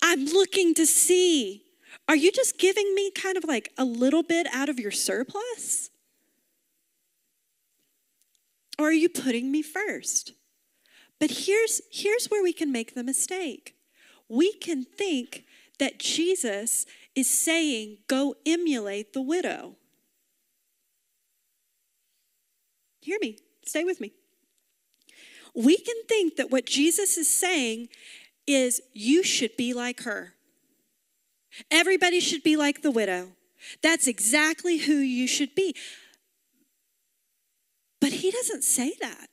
I'm 0.03 0.25
looking 0.27 0.75
to 0.75 0.87
see 0.87 1.65
are 2.09 2.17
you 2.17 2.33
just 2.33 2.59
giving 2.59 2.93
me 2.95 3.13
kind 3.13 3.37
of 3.37 3.45
like 3.45 3.73
a 3.79 3.85
little 3.85 4.25
bit 4.25 4.49
out 4.53 4.69
of 4.69 4.81
your 4.81 4.91
surplus? 4.91 5.91
Or 8.79 8.87
are 8.87 8.93
you 8.93 9.09
putting 9.09 9.53
me 9.53 9.63
first? 9.63 10.33
But 11.21 11.31
here's, 11.31 11.83
here's 11.93 12.27
where 12.27 12.43
we 12.43 12.53
can 12.53 12.73
make 12.73 12.95
the 12.95 13.05
mistake. 13.05 13.77
We 14.29 14.53
can 14.55 14.85
think 14.85 15.45
that 15.79 15.99
Jesus 15.99 16.87
is 17.15 17.29
saying, 17.29 17.99
go 18.09 18.35
emulate 18.47 19.13
the 19.13 19.23
widow. 19.23 19.77
Hear 23.01 23.19
me, 23.21 23.39
stay 23.65 23.85
with 23.85 24.01
me. 24.01 24.13
We 25.55 25.77
can 25.77 25.97
think 26.09 26.37
that 26.37 26.51
what 26.51 26.67
Jesus 26.67 27.17
is 27.17 27.33
saying 27.33 27.89
is, 28.47 28.81
you 28.93 29.23
should 29.23 29.57
be 29.57 29.73
like 29.73 30.03
her. 30.03 30.35
Everybody 31.71 32.21
should 32.21 32.43
be 32.43 32.57
like 32.57 32.83
the 32.83 32.91
widow. 32.91 33.33
That's 33.83 34.07
exactly 34.07 34.79
who 34.79 34.95
you 34.95 35.27
should 35.27 35.55
be. 35.55 35.75
But 38.01 38.13
he 38.13 38.31
doesn't 38.31 38.65
say 38.65 38.95
that. 39.01 39.30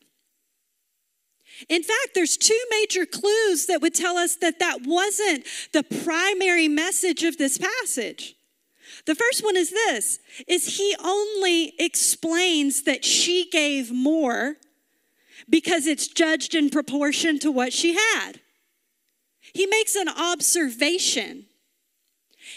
In 1.69 1.83
fact, 1.83 2.09
there's 2.13 2.37
two 2.37 2.59
major 2.69 3.05
clues 3.05 3.65
that 3.65 3.81
would 3.81 3.95
tell 3.95 4.17
us 4.17 4.35
that 4.37 4.59
that 4.59 4.81
wasn't 4.83 5.45
the 5.73 5.83
primary 5.83 6.67
message 6.67 7.23
of 7.23 7.37
this 7.37 7.57
passage. 7.57 8.35
The 9.05 9.15
first 9.15 9.43
one 9.43 9.55
is 9.55 9.69
this 9.71 10.19
is 10.47 10.77
he 10.77 10.95
only 11.03 11.73
explains 11.79 12.83
that 12.83 13.03
she 13.03 13.49
gave 13.49 13.91
more 13.91 14.57
because 15.49 15.87
it's 15.87 16.07
judged 16.07 16.55
in 16.55 16.69
proportion 16.69 17.39
to 17.39 17.51
what 17.51 17.73
she 17.73 17.93
had. 17.93 18.41
He 19.53 19.65
makes 19.65 19.95
an 19.95 20.09
observation. 20.09 21.45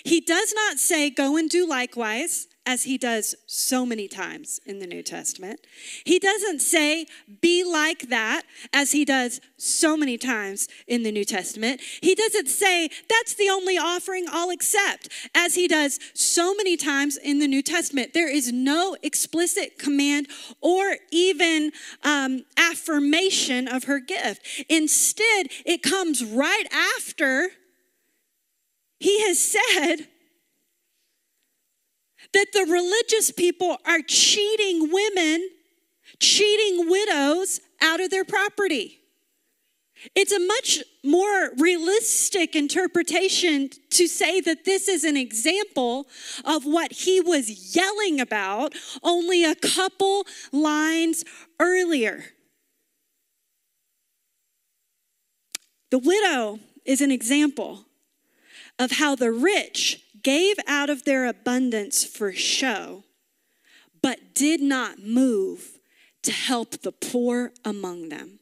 He 0.04 0.20
does 0.20 0.52
not 0.54 0.78
say, 0.78 1.10
Go 1.10 1.36
and 1.36 1.48
do 1.48 1.66
likewise 1.66 2.48
as 2.70 2.84
he 2.84 2.96
does 2.96 3.34
so 3.46 3.84
many 3.84 4.06
times 4.06 4.60
in 4.64 4.78
the 4.78 4.86
New 4.86 5.02
Testament. 5.02 5.58
He 6.04 6.20
doesn't 6.20 6.60
say, 6.60 7.06
be 7.40 7.64
like 7.64 8.10
that, 8.10 8.42
as 8.72 8.92
he 8.92 9.04
does 9.04 9.40
so 9.56 9.96
many 9.96 10.16
times 10.16 10.68
in 10.86 11.02
the 11.02 11.10
New 11.10 11.24
Testament. 11.24 11.80
He 12.00 12.14
doesn't 12.14 12.46
say, 12.46 12.88
that's 13.08 13.34
the 13.34 13.50
only 13.50 13.76
offering 13.76 14.26
I'll 14.30 14.50
accept, 14.50 15.08
as 15.34 15.56
he 15.56 15.66
does 15.66 15.98
so 16.14 16.54
many 16.54 16.76
times 16.76 17.16
in 17.16 17.40
the 17.40 17.48
New 17.48 17.60
Testament. 17.60 18.14
There 18.14 18.32
is 18.32 18.52
no 18.52 18.96
explicit 19.02 19.76
command 19.76 20.28
or 20.60 20.98
even 21.10 21.72
um, 22.04 22.44
affirmation 22.56 23.66
of 23.66 23.84
her 23.84 23.98
gift. 23.98 24.46
Instead, 24.68 25.48
it 25.66 25.82
comes 25.82 26.24
right 26.24 26.66
after 26.72 27.48
he 29.00 29.26
has 29.26 29.40
said, 29.40 30.06
that 32.32 32.46
the 32.52 32.66
religious 32.70 33.30
people 33.30 33.76
are 33.86 34.00
cheating 34.06 34.90
women, 34.92 35.48
cheating 36.18 36.88
widows 36.88 37.60
out 37.82 38.00
of 38.00 38.10
their 38.10 38.24
property. 38.24 39.00
It's 40.14 40.32
a 40.32 40.40
much 40.40 40.82
more 41.04 41.50
realistic 41.58 42.56
interpretation 42.56 43.68
to 43.90 44.06
say 44.06 44.40
that 44.40 44.64
this 44.64 44.88
is 44.88 45.04
an 45.04 45.16
example 45.16 46.06
of 46.44 46.64
what 46.64 46.92
he 46.92 47.20
was 47.20 47.76
yelling 47.76 48.20
about 48.20 48.74
only 49.02 49.44
a 49.44 49.54
couple 49.54 50.26
lines 50.52 51.24
earlier. 51.58 52.24
The 55.90 55.98
widow 55.98 56.60
is 56.86 57.00
an 57.00 57.10
example 57.10 57.84
of 58.78 58.92
how 58.92 59.14
the 59.14 59.32
rich 59.32 60.02
gave 60.22 60.56
out 60.66 60.90
of 60.90 61.04
their 61.04 61.26
abundance 61.26 62.04
for 62.04 62.32
show, 62.32 63.04
but 64.02 64.34
did 64.34 64.60
not 64.60 64.98
move 65.02 65.78
to 66.22 66.32
help 66.32 66.82
the 66.82 66.92
poor 66.92 67.52
among 67.64 68.08
them. 68.08 68.40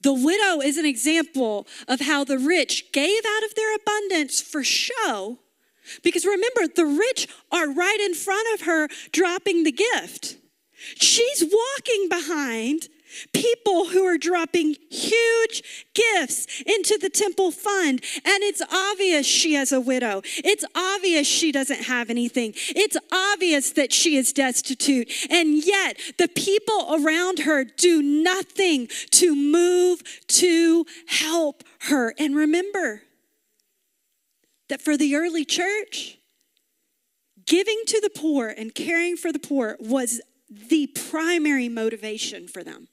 The 0.00 0.12
widow 0.12 0.60
is 0.60 0.76
an 0.76 0.86
example 0.86 1.66
of 1.88 2.00
how 2.00 2.24
the 2.24 2.38
rich 2.38 2.92
gave 2.92 3.22
out 3.26 3.44
of 3.44 3.54
their 3.54 3.74
abundance 3.74 4.40
for 4.40 4.62
show. 4.62 5.40
Because 6.02 6.24
remember, 6.24 6.72
the 6.72 6.86
rich 6.86 7.28
are 7.50 7.72
right 7.72 7.98
in 8.00 8.14
front 8.14 8.46
of 8.54 8.66
her 8.66 8.88
dropping 9.10 9.64
the 9.64 9.72
gift. 9.72 10.36
She's 11.00 11.42
walking 11.42 12.08
behind 12.08 12.88
People 13.32 13.88
who 13.88 14.04
are 14.04 14.18
dropping 14.18 14.76
huge 14.90 15.88
gifts 15.94 16.62
into 16.66 16.98
the 17.00 17.10
temple 17.10 17.50
fund. 17.50 18.02
And 18.24 18.42
it's 18.42 18.62
obvious 18.72 19.26
she 19.26 19.54
has 19.54 19.72
a 19.72 19.80
widow. 19.80 20.22
It's 20.24 20.64
obvious 20.74 21.26
she 21.26 21.52
doesn't 21.52 21.84
have 21.84 22.10
anything. 22.10 22.52
It's 22.56 22.96
obvious 23.12 23.72
that 23.72 23.92
she 23.92 24.16
is 24.16 24.32
destitute. 24.32 25.10
And 25.30 25.64
yet, 25.64 25.98
the 26.18 26.28
people 26.28 26.94
around 26.94 27.40
her 27.40 27.64
do 27.64 28.02
nothing 28.02 28.88
to 29.12 29.34
move 29.34 30.02
to 30.28 30.86
help 31.06 31.64
her. 31.82 32.14
And 32.18 32.36
remember 32.36 33.02
that 34.68 34.82
for 34.82 34.96
the 34.96 35.16
early 35.16 35.44
church, 35.44 36.18
giving 37.46 37.82
to 37.86 38.00
the 38.00 38.10
poor 38.10 38.48
and 38.48 38.74
caring 38.74 39.16
for 39.16 39.32
the 39.32 39.38
poor 39.38 39.76
was 39.80 40.20
the 40.48 40.86
primary 40.88 41.68
motivation 41.68 42.46
for 42.48 42.62
them. 42.62 42.88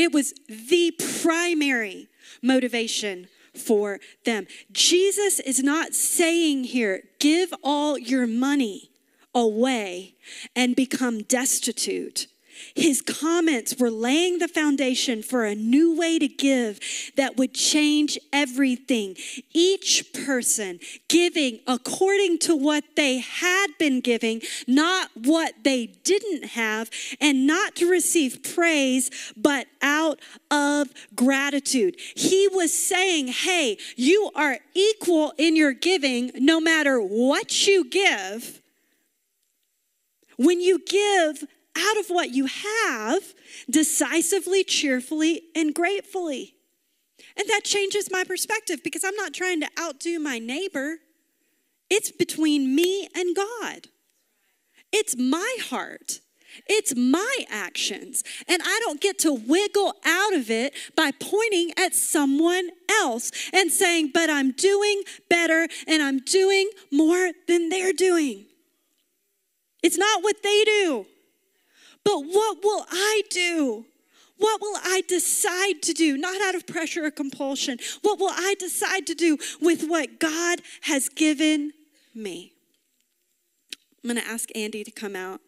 It 0.00 0.14
was 0.14 0.32
the 0.48 0.92
primary 1.22 2.08
motivation 2.42 3.28
for 3.54 4.00
them. 4.24 4.46
Jesus 4.72 5.40
is 5.40 5.62
not 5.62 5.94
saying 5.94 6.64
here, 6.64 7.02
give 7.18 7.52
all 7.62 7.98
your 7.98 8.26
money 8.26 8.90
away 9.34 10.14
and 10.56 10.74
become 10.74 11.22
destitute. 11.24 12.28
His 12.74 13.02
comments 13.02 13.76
were 13.78 13.90
laying 13.90 14.38
the 14.38 14.48
foundation 14.48 15.22
for 15.22 15.44
a 15.44 15.54
new 15.54 15.96
way 15.96 16.18
to 16.18 16.28
give 16.28 16.80
that 17.16 17.36
would 17.36 17.54
change 17.54 18.18
everything. 18.32 19.16
Each 19.52 20.12
person 20.12 20.80
giving 21.08 21.60
according 21.66 22.38
to 22.40 22.56
what 22.56 22.84
they 22.96 23.18
had 23.18 23.68
been 23.78 24.00
giving, 24.00 24.42
not 24.66 25.10
what 25.14 25.54
they 25.62 25.86
didn't 25.86 26.44
have, 26.50 26.90
and 27.20 27.46
not 27.46 27.76
to 27.76 27.90
receive 27.90 28.42
praise, 28.42 29.10
but 29.36 29.66
out 29.82 30.20
of 30.50 30.88
gratitude. 31.14 31.96
He 32.16 32.48
was 32.48 32.72
saying, 32.72 33.28
Hey, 33.28 33.78
you 33.96 34.30
are 34.34 34.58
equal 34.74 35.32
in 35.38 35.56
your 35.56 35.72
giving 35.72 36.30
no 36.34 36.60
matter 36.60 37.00
what 37.00 37.66
you 37.66 37.88
give. 37.88 38.60
When 40.36 40.60
you 40.60 40.78
give, 40.78 41.44
out 41.76 41.98
of 41.98 42.06
what 42.08 42.30
you 42.30 42.46
have 42.46 43.22
decisively, 43.68 44.64
cheerfully, 44.64 45.42
and 45.54 45.74
gratefully. 45.74 46.54
And 47.36 47.48
that 47.48 47.64
changes 47.64 48.10
my 48.10 48.24
perspective 48.24 48.80
because 48.82 49.04
I'm 49.04 49.16
not 49.16 49.34
trying 49.34 49.60
to 49.60 49.68
outdo 49.78 50.18
my 50.18 50.38
neighbor. 50.38 50.96
It's 51.88 52.10
between 52.10 52.74
me 52.74 53.08
and 53.14 53.36
God. 53.36 53.88
It's 54.92 55.16
my 55.16 55.56
heart. 55.68 56.20
It's 56.66 56.96
my 56.96 57.34
actions. 57.48 58.24
And 58.48 58.60
I 58.64 58.80
don't 58.84 59.00
get 59.00 59.18
to 59.20 59.32
wiggle 59.32 59.94
out 60.04 60.34
of 60.34 60.50
it 60.50 60.74
by 60.96 61.12
pointing 61.12 61.72
at 61.76 61.94
someone 61.94 62.70
else 62.90 63.30
and 63.52 63.70
saying, 63.70 64.10
but 64.12 64.28
I'm 64.30 64.52
doing 64.52 65.02
better 65.28 65.68
and 65.86 66.02
I'm 66.02 66.18
doing 66.18 66.70
more 66.90 67.30
than 67.46 67.68
they're 67.68 67.92
doing. 67.92 68.46
It's 69.82 69.96
not 69.96 70.22
what 70.22 70.42
they 70.42 70.64
do. 70.64 71.06
But 72.04 72.20
what 72.20 72.58
will 72.62 72.86
I 72.90 73.22
do? 73.30 73.84
What 74.38 74.60
will 74.60 74.76
I 74.82 75.02
decide 75.06 75.82
to 75.82 75.92
do? 75.92 76.16
Not 76.16 76.40
out 76.40 76.54
of 76.54 76.66
pressure 76.66 77.04
or 77.04 77.10
compulsion. 77.10 77.78
What 78.00 78.18
will 78.18 78.32
I 78.32 78.54
decide 78.58 79.06
to 79.08 79.14
do 79.14 79.36
with 79.60 79.84
what 79.86 80.18
God 80.18 80.62
has 80.82 81.10
given 81.10 81.72
me? 82.14 82.52
I'm 84.02 84.10
going 84.10 84.22
to 84.22 84.26
ask 84.26 84.48
Andy 84.54 84.82
to 84.82 84.90
come 84.90 85.14
out 85.14 85.42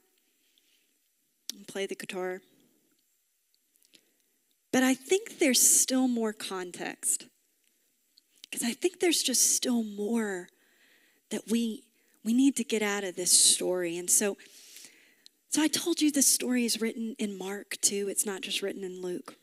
and 1.57 1.67
play 1.67 1.87
the 1.87 1.95
guitar. 1.95 2.43
But 4.73 4.83
I 4.83 4.95
think 4.95 5.39
there's 5.39 5.61
still 5.61 6.07
more 6.07 6.35
context. 6.35 7.27
Because 8.43 8.67
I 8.67 8.75
think 8.75 9.01
there's 9.01 9.23
just 9.23 9.57
still 9.57 9.83
more 9.83 10.49
that 11.31 11.51
we 11.51 11.85
we 12.25 12.33
need 12.33 12.55
to 12.57 12.65
get 12.65 12.83
out 12.83 13.03
of 13.03 13.17
this 13.17 13.33
story. 13.33 13.99
And 13.99 14.09
so 14.09 14.37
so 15.53 15.61
I 15.61 15.69
told 15.69 16.01
you 16.01 16.11
this 16.11 16.27
story 16.27 16.65
is 16.65 16.81
written 16.81 17.15
in 17.19 17.37
Mark 17.37 17.77
too, 17.83 18.09
it's 18.09 18.25
not 18.25 18.41
just 18.41 18.63
written 18.63 18.83
in 18.83 19.03
Luke. 19.03 19.37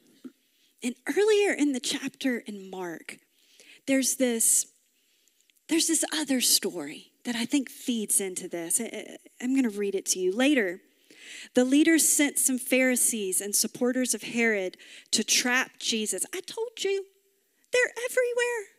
And 0.82 0.96
earlier 1.08 1.54
in 1.54 1.74
the 1.74 1.80
chapter 1.80 2.40
in 2.40 2.70
Mark, 2.70 3.18
there's 3.86 4.16
this 4.16 4.66
there's 5.68 5.86
this 5.86 6.04
other 6.12 6.42
story 6.42 7.12
that 7.26 7.36
I 7.36 7.46
think 7.46 7.70
feeds 7.70 8.20
into 8.20 8.48
this. 8.48 8.82
I'm 9.40 9.54
going 9.54 9.70
to 9.70 9.78
read 9.78 9.94
it 9.94 10.08
to 10.08 10.20
you 10.20 10.36
later. 10.36 10.82
The 11.54 11.64
leaders 11.64 12.10
sent 12.10 12.40
some 12.40 12.58
Pharisees 12.58 13.40
and 13.40 13.56
supporters 13.56 14.16
of 14.16 14.24
Herod 14.24 14.78
to 15.12 15.24
trap 15.24 15.78
Jesus. 15.78 16.26
I 16.34 16.40
told 16.40 16.84
you, 16.84 17.06
they're 17.72 17.94
everywhere. 18.10 18.79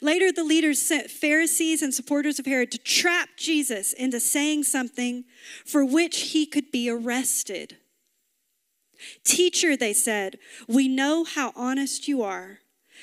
Later, 0.00 0.30
the 0.30 0.44
leaders 0.44 0.80
sent 0.80 1.10
Pharisees 1.10 1.82
and 1.82 1.92
supporters 1.92 2.38
of 2.38 2.46
Herod 2.46 2.70
to 2.72 2.78
trap 2.78 3.30
Jesus 3.36 3.92
into 3.92 4.20
saying 4.20 4.64
something 4.64 5.24
for 5.64 5.84
which 5.84 6.32
he 6.32 6.46
could 6.46 6.70
be 6.70 6.88
arrested. 6.88 7.76
Teacher, 9.24 9.76
they 9.76 9.92
said, 9.92 10.38
we 10.66 10.88
know 10.88 11.24
how 11.24 11.52
honest 11.54 12.08
you 12.08 12.22
are 12.22 12.60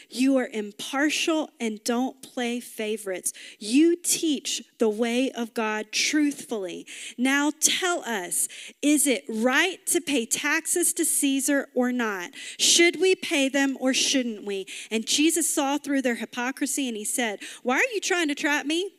you 0.10 0.38
are 0.38 0.50
impartial 0.52 1.50
and 1.60 1.84
don't 1.84 2.22
play 2.22 2.60
favorites. 2.60 3.34
You 3.60 3.96
teach 3.96 4.62
the 4.80 4.89
way 4.89 5.32
of 5.32 5.54
God 5.54 5.91
truthfully. 5.91 6.86
Now 7.18 7.52
tell 7.60 8.00
us 8.02 8.48
is 8.82 9.08
it 9.08 9.24
right 9.28 9.86
to 9.88 10.02
pay 10.02 10.26
taxes 10.26 10.94
to 10.94 11.06
Caesar 11.06 11.68
or 11.76 11.91
not? 11.91 12.32
Should 12.58 13.00
we 13.02 13.15
pay 13.15 13.50
them 13.50 13.78
or 13.80 13.94
shouldn't 13.94 14.46
we? 14.46 14.65
And 14.91 15.06
Jesus 15.06 15.54
saw 15.54 15.78
through 15.78 16.02
their 16.02 16.15
hypocrisy 16.15 16.88
and 16.88 16.98
he 16.98 17.06
said, 17.06 17.39
Why 17.63 17.78
are 17.78 17.94
you 17.94 18.02
trying 18.02 18.28
to 18.28 18.36
trap 18.36 18.65
me? 18.65 18.91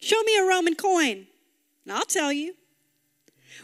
Show 0.00 0.22
me 0.22 0.38
a 0.38 0.44
Roman 0.44 0.76
coin, 0.76 1.26
and 1.84 1.92
I'll 1.92 2.06
tell 2.06 2.32
you. 2.32 2.54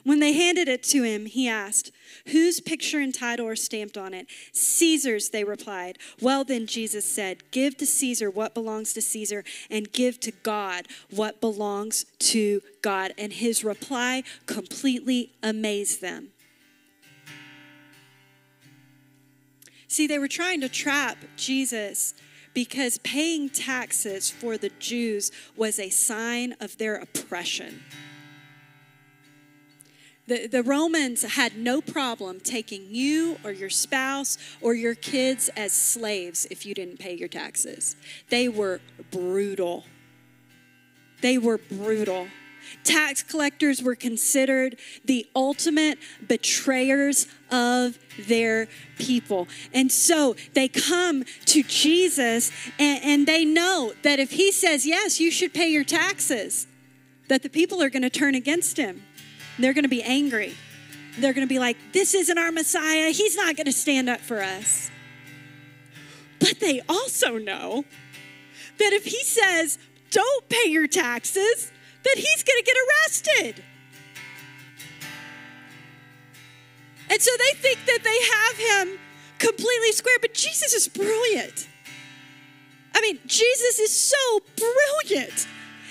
When 0.04 0.20
they 0.20 0.32
handed 0.32 0.68
it 0.68 0.82
to 0.84 1.02
him, 1.02 1.26
he 1.26 1.48
asked, 1.48 1.92
Whose 2.28 2.60
picture 2.60 2.98
and 2.98 3.14
title 3.14 3.46
are 3.46 3.56
stamped 3.56 3.96
on 3.96 4.14
it? 4.14 4.26
Caesar's, 4.52 5.30
they 5.30 5.44
replied. 5.44 5.98
Well, 6.20 6.44
then, 6.44 6.66
Jesus 6.66 7.04
said, 7.04 7.50
Give 7.50 7.76
to 7.78 7.86
Caesar 7.86 8.30
what 8.30 8.54
belongs 8.54 8.92
to 8.94 9.02
Caesar, 9.02 9.44
and 9.70 9.92
give 9.92 10.20
to 10.20 10.30
God 10.30 10.86
what 11.10 11.40
belongs 11.40 12.04
to 12.20 12.62
God. 12.82 13.12
And 13.18 13.32
his 13.32 13.64
reply 13.64 14.22
completely 14.46 15.32
amazed 15.42 16.00
them. 16.00 16.28
See, 19.88 20.06
they 20.06 20.18
were 20.18 20.28
trying 20.28 20.60
to 20.60 20.68
trap 20.68 21.16
Jesus 21.36 22.14
because 22.56 22.98
paying 22.98 23.50
taxes 23.50 24.30
for 24.30 24.56
the 24.56 24.70
Jews 24.78 25.30
was 25.56 25.78
a 25.78 25.90
sign 25.90 26.54
of 26.58 26.78
their 26.78 26.96
oppression. 26.96 27.82
The, 30.26 30.48
the 30.48 30.62
Romans 30.62 31.22
had 31.22 31.56
no 31.56 31.80
problem 31.80 32.40
taking 32.40 32.86
you 32.88 33.38
or 33.44 33.52
your 33.52 33.70
spouse 33.70 34.38
or 34.60 34.74
your 34.74 34.94
kids 34.94 35.48
as 35.56 35.72
slaves 35.72 36.46
if 36.50 36.66
you 36.66 36.74
didn't 36.74 36.98
pay 36.98 37.14
your 37.14 37.28
taxes. 37.28 37.94
They 38.28 38.48
were 38.48 38.80
brutal. 39.12 39.84
They 41.22 41.38
were 41.38 41.58
brutal. 41.58 42.26
Tax 42.82 43.22
collectors 43.22 43.80
were 43.80 43.94
considered 43.94 44.76
the 45.04 45.26
ultimate 45.36 45.98
betrayers 46.26 47.28
of 47.50 47.98
their 48.26 48.66
people. 48.98 49.46
And 49.72 49.92
so 49.92 50.34
they 50.54 50.66
come 50.66 51.24
to 51.46 51.62
Jesus 51.62 52.50
and, 52.78 53.04
and 53.04 53.26
they 53.26 53.44
know 53.44 53.92
that 54.02 54.18
if 54.18 54.32
he 54.32 54.50
says, 54.50 54.84
Yes, 54.84 55.20
you 55.20 55.30
should 55.30 55.54
pay 55.54 55.68
your 55.68 55.84
taxes, 55.84 56.66
that 57.28 57.44
the 57.44 57.48
people 57.48 57.80
are 57.80 57.90
going 57.90 58.02
to 58.02 58.10
turn 58.10 58.34
against 58.34 58.76
him. 58.76 59.02
They're 59.58 59.74
going 59.74 59.84
to 59.84 59.88
be 59.88 60.02
angry. 60.02 60.54
They're 61.18 61.32
going 61.32 61.46
to 61.46 61.52
be 61.52 61.58
like, 61.58 61.76
this 61.92 62.14
isn't 62.14 62.36
our 62.36 62.52
Messiah. 62.52 63.10
He's 63.10 63.36
not 63.36 63.56
going 63.56 63.66
to 63.66 63.72
stand 63.72 64.08
up 64.08 64.20
for 64.20 64.42
us. 64.42 64.90
But 66.38 66.60
they 66.60 66.82
also 66.88 67.38
know 67.38 67.84
that 68.78 68.92
if 68.92 69.04
he 69.04 69.22
says, 69.22 69.78
don't 70.10 70.48
pay 70.48 70.68
your 70.68 70.86
taxes, 70.86 71.72
that 72.04 72.16
he's 72.16 72.42
going 72.42 72.58
to 72.58 72.64
get 72.64 72.76
arrested. 72.86 73.64
And 77.08 77.22
so 77.22 77.30
they 77.38 77.58
think 77.58 77.78
that 77.86 78.00
they 78.04 78.18
have 78.34 78.86
him 78.86 78.98
completely 79.38 79.92
square, 79.92 80.18
but 80.20 80.34
Jesus 80.34 80.74
is 80.74 80.88
brilliant. 80.88 81.68
I 82.94 83.00
mean, 83.00 83.20
Jesus 83.26 83.78
is 83.78 83.94
so 83.94 84.40
brilliant. 84.56 85.46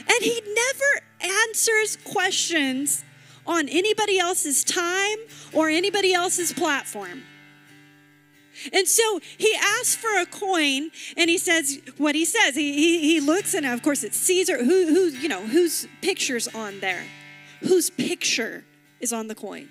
And 0.07 0.21
he 0.21 0.41
never 0.41 1.33
answers 1.47 1.97
questions 1.97 3.03
on 3.47 3.69
anybody 3.69 4.19
else's 4.19 4.63
time 4.63 5.17
or 5.53 5.69
anybody 5.69 6.13
else's 6.13 6.51
platform. 6.51 7.23
And 8.71 8.87
so 8.87 9.19
he 9.37 9.53
asks 9.59 9.95
for 9.95 10.17
a 10.19 10.25
coin 10.25 10.89
and 11.17 11.29
he 11.29 11.37
says 11.37 11.79
what 11.97 12.15
he 12.15 12.25
says. 12.25 12.55
He, 12.55 12.73
he, 12.73 12.99
he 13.13 13.19
looks 13.19 13.53
and 13.53 13.65
of 13.65 13.83
course 13.83 14.03
it's 14.03 14.17
Caesar. 14.17 14.57
Who, 14.57 14.87
who, 14.87 15.07
you 15.09 15.27
know, 15.27 15.41
whose 15.41 15.87
picture's 16.01 16.47
on 16.47 16.79
there? 16.79 17.03
Whose 17.61 17.89
picture 17.89 18.63
is 18.99 19.11
on 19.11 19.27
the 19.27 19.35
coin? 19.35 19.69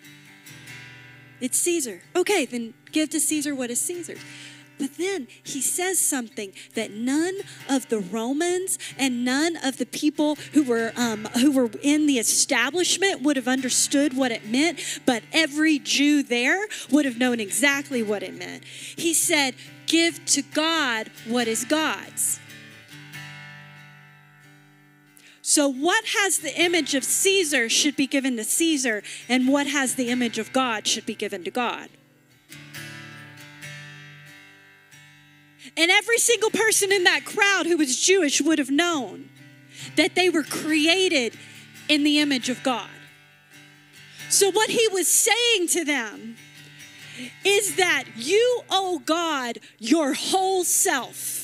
It's 1.41 1.59
Caesar. 1.59 2.03
Okay, 2.15 2.45
then 2.45 2.75
give 2.93 3.11
to 3.11 3.21
Caesar 3.21 3.55
what 3.55 3.71
is 3.71 3.81
Caesar's. 3.81 4.21
But 4.79 4.97
then 4.97 5.29
he 5.43 5.61
says 5.61 5.99
something 5.99 6.53
that 6.75 6.91
none 6.91 7.37
of 7.69 7.89
the 7.89 7.99
Romans 7.99 8.79
and 8.99 9.25
none 9.25 9.57
of 9.57 9.79
the 9.79 9.87
people 9.87 10.37
who 10.53 10.65
were 10.65 10.93
um, 10.97 11.27
who 11.41 11.53
were 11.53 11.71
in 11.83 12.07
the 12.07 12.19
establishment 12.19 13.23
would 13.23 13.37
have 13.37 13.49
understood 13.49 14.17
what 14.17 14.33
it 14.33 14.47
meant, 14.47 14.81
but 15.07 15.23
every 15.33 15.79
Jew 15.79 16.23
there 16.23 16.67
would 16.91 17.05
have 17.05 17.19
known 17.19 17.41
exactly 17.41 18.03
what 18.03 18.23
it 18.23 18.35
meant. 18.35 18.65
He 18.65 19.15
said, 19.15 19.55
"Give 19.87 20.25
to 20.27 20.43
God 20.43 21.11
what 21.27 21.47
is 21.47 21.65
God's." 21.65 22.41
So, 25.47 25.69
what 25.69 26.05
has 26.07 26.39
the 26.39 26.59
image 26.59 26.95
of 26.95 27.05
Caesar 27.05 27.69
should 27.69 27.97
be 27.97 28.07
given 28.07 28.39
to 28.39 28.45
Caesar, 28.45 29.03
and 29.29 29.47
what 29.47 29.67
has 29.67 29.95
the 29.95 30.09
image 30.09 30.39
of 30.39 30.55
God 30.55 30.87
should 30.87 31.05
be 31.05 31.15
given 31.15 31.45
to 31.45 31.51
God. 31.51 31.91
And 35.77 35.91
every 35.91 36.19
single 36.19 36.51
person 36.51 36.93
in 36.93 37.05
that 37.05 37.25
crowd 37.25 37.67
who 37.67 37.77
was 37.77 38.01
Jewish 38.01 38.41
would 38.41 38.59
have 38.59 38.71
known 38.71 39.29
that 39.97 40.15
they 40.15 40.29
were 40.29 40.45
created 40.45 41.37
in 41.89 42.05
the 42.05 42.21
image 42.21 42.49
of 42.49 42.63
God. 42.63 42.89
So, 44.31 44.51
what 44.51 44.71
he 44.71 44.89
was 44.89 45.09
saying 45.09 45.69
to 45.69 45.85
them 45.85 46.37
is 47.45 47.77
that 47.77 48.05
you 48.17 48.63
owe 48.71 49.01
God 49.05 49.59
your 49.79 50.15
whole 50.15 50.65
self 50.65 51.44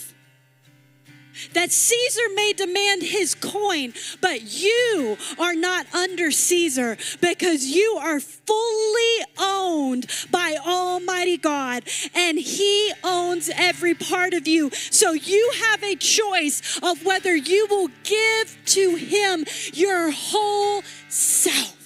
that 1.55 1.73
Caesar 1.73 2.23
may 2.35 2.53
demand 2.53 3.03
his 3.03 3.35
coin, 3.35 3.93
but 4.21 4.43
you 4.43 5.17
are 5.39 5.55
not 5.55 5.93
under 5.95 6.31
Caesar 6.31 6.97
because 7.21 7.67
you 7.67 7.99
are 8.01 8.21
fully 8.21 9.25
owned 9.39 10.07
by 10.31 10.57
Almighty 10.65 11.37
God 11.37 11.85
and 12.15 12.39
He 12.39 12.93
owns 13.03 13.51
every 13.55 13.95
part 13.95 14.35
of 14.35 14.47
you. 14.47 14.71
So 14.73 15.13
you 15.13 15.53
have 15.63 15.83
a 15.83 15.97
choice 15.97 16.79
of 16.83 17.05
whether 17.05 17.35
you 17.35 17.67
will 17.69 17.89
give 18.05 18.57
to 18.67 18.97
Him 18.97 19.45
your 19.73 20.11
whole 20.11 20.83
self. 21.09 21.77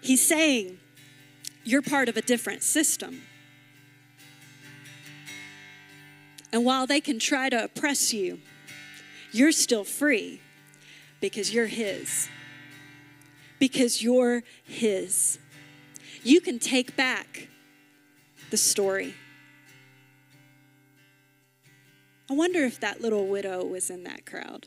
He's 0.00 0.26
saying, 0.26 0.78
you're 1.64 1.82
part 1.82 2.08
of 2.08 2.16
a 2.16 2.22
different 2.22 2.62
system. 2.62 3.22
And 6.52 6.64
while 6.64 6.86
they 6.86 7.00
can 7.00 7.18
try 7.18 7.48
to 7.48 7.64
oppress 7.64 8.12
you, 8.12 8.40
you're 9.32 9.52
still 9.52 9.84
free 9.84 10.40
because 11.20 11.54
you're 11.54 11.66
His. 11.66 12.28
Because 13.58 14.02
you're 14.02 14.42
His. 14.64 15.38
You 16.22 16.40
can 16.40 16.58
take 16.58 16.94
back 16.94 17.48
the 18.50 18.56
story. 18.56 19.14
I 22.30 22.34
wonder 22.34 22.64
if 22.64 22.80
that 22.80 23.00
little 23.00 23.26
widow 23.26 23.64
was 23.64 23.90
in 23.90 24.04
that 24.04 24.26
crowd. 24.26 24.66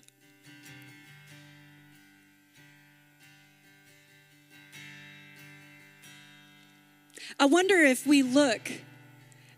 I 7.40 7.46
wonder 7.46 7.80
if 7.80 8.08
we 8.08 8.24
look 8.24 8.72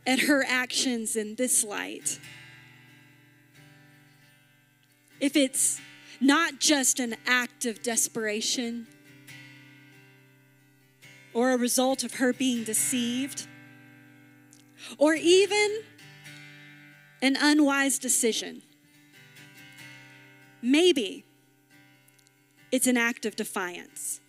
at 0.06 0.22
her 0.22 0.44
actions 0.48 1.16
in 1.16 1.36
this 1.36 1.64
light. 1.64 2.20
If 5.20 5.36
it's 5.36 5.80
not 6.20 6.60
just 6.60 7.00
an 7.00 7.16
act 7.26 7.66
of 7.66 7.84
desperation 7.84 8.88
or 11.34 11.52
a 11.52 11.58
result 11.58 12.04
of 12.04 12.16
her 12.16 12.34
being 12.34 12.64
deceived 12.64 13.48
or 14.98 15.14
even 15.14 15.84
an 17.22 17.38
unwise 17.40 18.00
decision. 18.00 18.62
Maybe 20.62 21.26
it's 22.72 22.88
an 22.88 22.98
act 22.98 23.26
of 23.26 23.36
defiance. 23.36 24.20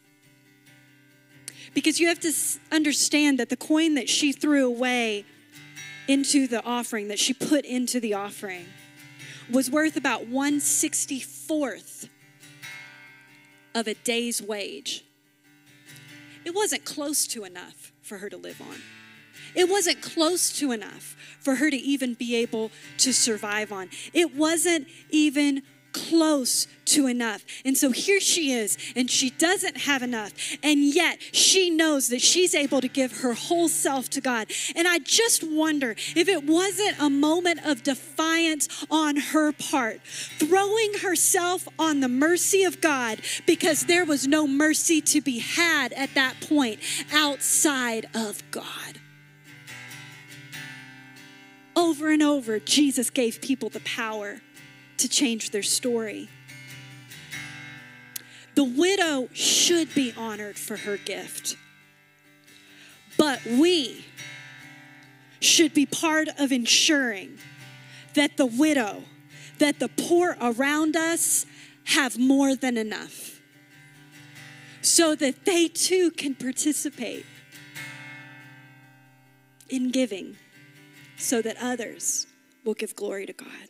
Because 1.79 2.01
you 2.01 2.09
have 2.09 2.19
to 2.19 2.33
understand 2.73 3.39
that 3.39 3.51
the 3.51 3.57
coin 3.57 3.95
that 3.95 4.09
she 4.09 4.33
threw 4.33 4.67
away 4.67 5.25
into 6.09 6.49
the 6.49 6.61
offering, 6.65 7.07
that 7.07 7.21
she 7.21 7.33
put 7.33 7.65
into 7.65 8.01
the 8.01 8.15
offering, 8.15 8.67
was 9.49 9.71
worth 9.71 9.97
about 9.97 10.23
164th 10.23 12.09
of 13.77 13.87
a 13.87 13.95
day's 13.95 14.43
wage. 14.43 15.05
It 16.45 16.53
wasn't 16.53 16.85
close 16.85 17.29
to 17.29 17.45
enough 17.45 17.93
for 18.03 18.19
her 18.19 18.29
to 18.29 18.37
live 18.37 18.61
on. 18.61 18.83
It 19.55 19.69
wasn't 19.69 20.03
close 20.03 20.51
to 20.59 20.73
enough 20.73 21.15
for 21.39 21.55
her 21.55 21.71
to 21.71 21.77
even 21.77 22.15
be 22.15 22.35
able 22.35 22.73
to 22.97 23.13
survive 23.13 23.71
on. 23.71 23.89
It 24.13 24.35
wasn't 24.35 24.89
even 25.11 25.63
close 26.09 26.67
to 26.87 27.07
enough. 27.07 27.45
And 27.65 27.77
so 27.77 27.91
here 27.91 28.21
she 28.21 28.53
is, 28.53 28.79
and 28.97 29.11
she 29.11 29.31
doesn't 29.31 29.79
have 29.79 30.03
enough. 30.03 30.33
And 30.63 30.83
yet 30.83 31.19
she 31.33 31.71
knows 31.71 32.09
that 32.09 32.23
she's 32.23 32.55
able 32.55 32.81
to 32.81 32.89
give 32.89 33.21
her 33.21 33.35
whole 33.35 33.69
self 33.69 34.09
to 34.11 34.21
God. 34.21 34.51
And 34.75 34.89
I 34.89 34.99
just 34.99 35.45
wonder 35.45 35.91
if 36.17 36.29
it 36.29 36.45
wasn't 36.45 37.01
a 37.01 37.11
moment 37.11 37.65
of 37.65 37.83
defiance 37.83 38.87
on 38.91 39.17
her 39.17 39.53
part, 39.53 40.01
throwing 40.03 40.95
herself 41.03 41.69
on 41.79 42.01
the 42.01 42.09
mercy 42.09 42.65
of 42.65 42.81
God 42.81 43.21
because 43.47 43.87
there 43.87 44.05
was 44.05 44.27
no 44.27 44.47
mercy 44.47 45.01
to 45.03 45.21
be 45.21 45.39
had 45.39 45.93
at 45.93 46.15
that 46.15 46.41
point 46.41 46.81
outside 47.13 48.07
of 48.15 48.43
God. 48.51 49.01
Over 51.77 52.11
and 52.11 52.23
over, 52.23 52.59
Jesus 52.59 53.09
gave 53.09 53.41
people 53.41 53.69
the 53.69 53.81
power 53.81 54.41
to 54.99 55.09
change 55.09 55.51
their 55.51 55.63
story. 55.63 56.29
The 58.55 58.65
widow 58.65 59.29
should 59.33 59.95
be 59.95 60.13
honored 60.17 60.59
for 60.59 60.79
her 60.79 60.97
gift. 60.97 61.57
But 63.17 63.45
we 63.45 64.05
should 65.41 65.75
be 65.75 65.87
part 65.87 66.29
of 66.39 66.53
ensuring 66.53 67.39
that 68.15 68.37
the 68.37 68.47
widow, 68.47 69.05
that 69.59 69.79
the 69.79 69.89
poor 69.89 70.37
around 70.41 70.97
us 70.97 71.47
have 71.85 72.19
more 72.19 72.55
than 72.55 72.77
enough 72.77 73.41
so 74.83 75.15
that 75.15 75.45
they 75.45 75.69
too 75.69 76.11
can 76.11 76.35
participate 76.35 77.27
in 79.69 79.91
giving 79.91 80.37
so 81.17 81.43
that 81.43 81.57
others 81.61 82.27
will 82.65 82.75
give 82.75 82.95
glory 82.95 83.27
to 83.27 83.33
God. 83.33 83.69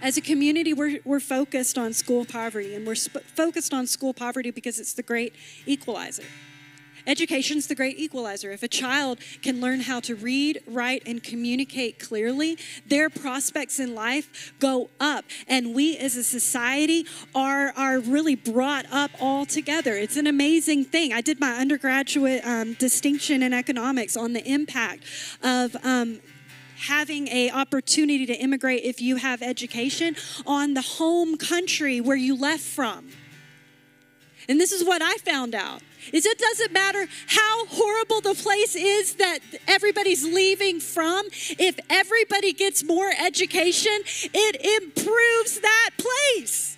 As 0.00 0.16
a 0.16 0.20
community, 0.20 0.72
we're, 0.72 1.00
we're 1.04 1.18
focused 1.18 1.76
on 1.76 1.92
school 1.92 2.24
poverty, 2.24 2.74
and 2.74 2.86
we're 2.86 2.94
sp- 2.94 3.26
focused 3.34 3.74
on 3.74 3.86
school 3.88 4.14
poverty 4.14 4.52
because 4.52 4.78
it's 4.78 4.92
the 4.92 5.02
great 5.02 5.34
equalizer. 5.66 6.22
Education's 7.04 7.66
the 7.66 7.74
great 7.74 7.98
equalizer. 7.98 8.52
If 8.52 8.62
a 8.62 8.68
child 8.68 9.18
can 9.42 9.60
learn 9.60 9.80
how 9.80 9.98
to 10.00 10.14
read, 10.14 10.60
write, 10.68 11.02
and 11.06 11.22
communicate 11.22 11.98
clearly, 11.98 12.58
their 12.86 13.10
prospects 13.10 13.80
in 13.80 13.94
life 13.94 14.52
go 14.60 14.90
up. 15.00 15.24
And 15.48 15.74
we 15.74 15.96
as 15.96 16.16
a 16.16 16.22
society 16.22 17.06
are, 17.34 17.72
are 17.76 17.98
really 17.98 18.36
brought 18.36 18.84
up 18.92 19.10
all 19.20 19.46
together. 19.46 19.94
It's 19.94 20.16
an 20.16 20.26
amazing 20.26 20.84
thing. 20.84 21.12
I 21.12 21.22
did 21.22 21.40
my 21.40 21.54
undergraduate 21.56 22.46
um, 22.46 22.74
distinction 22.74 23.42
in 23.42 23.52
economics 23.52 24.16
on 24.16 24.34
the 24.34 24.46
impact 24.46 25.04
of 25.42 25.74
um, 25.82 26.20
having 26.78 27.28
a 27.28 27.50
opportunity 27.50 28.26
to 28.26 28.34
immigrate 28.34 28.84
if 28.84 29.00
you 29.00 29.16
have 29.16 29.42
education 29.42 30.16
on 30.46 30.74
the 30.74 30.82
home 30.82 31.36
country 31.36 32.00
where 32.00 32.16
you 32.16 32.36
left 32.36 32.62
from. 32.62 33.08
And 34.48 34.58
this 34.58 34.72
is 34.72 34.82
what 34.84 35.02
I 35.02 35.14
found 35.16 35.54
out 35.54 35.82
is 36.12 36.24
it 36.24 36.38
doesn't 36.38 36.72
matter 36.72 37.06
how 37.26 37.66
horrible 37.66 38.20
the 38.20 38.34
place 38.34 38.74
is 38.74 39.14
that 39.14 39.40
everybody's 39.66 40.24
leaving 40.24 40.80
from 40.80 41.26
if 41.58 41.78
everybody 41.90 42.52
gets 42.52 42.82
more 42.84 43.10
education 43.20 43.92
it 44.32 44.82
improves 44.82 45.60
that 45.60 45.90
place 45.98 46.76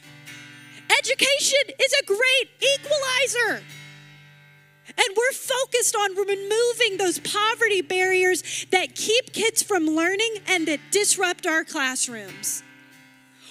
education 0.98 1.58
is 1.78 1.92
a 2.02 2.04
great 2.06 2.50
equalizer 2.74 3.62
and 5.02 5.16
we're 5.16 5.32
focused 5.32 5.96
on 5.96 6.14
removing 6.14 6.98
those 6.98 7.18
poverty 7.18 7.80
barriers 7.80 8.66
that 8.70 8.94
keep 8.94 9.32
kids 9.32 9.62
from 9.62 9.86
learning 9.86 10.36
and 10.46 10.68
that 10.68 10.80
disrupt 10.90 11.46
our 11.46 11.64
classrooms. 11.64 12.62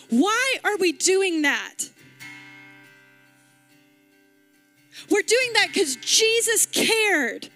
Why 0.09 0.57
are 0.63 0.77
we 0.77 0.91
doing 0.91 1.41
that? 1.41 1.89
We're 5.09 5.21
doing 5.21 5.53
that 5.53 5.69
because 5.73 5.95
Jesus 5.97 6.65
cared 6.67 7.49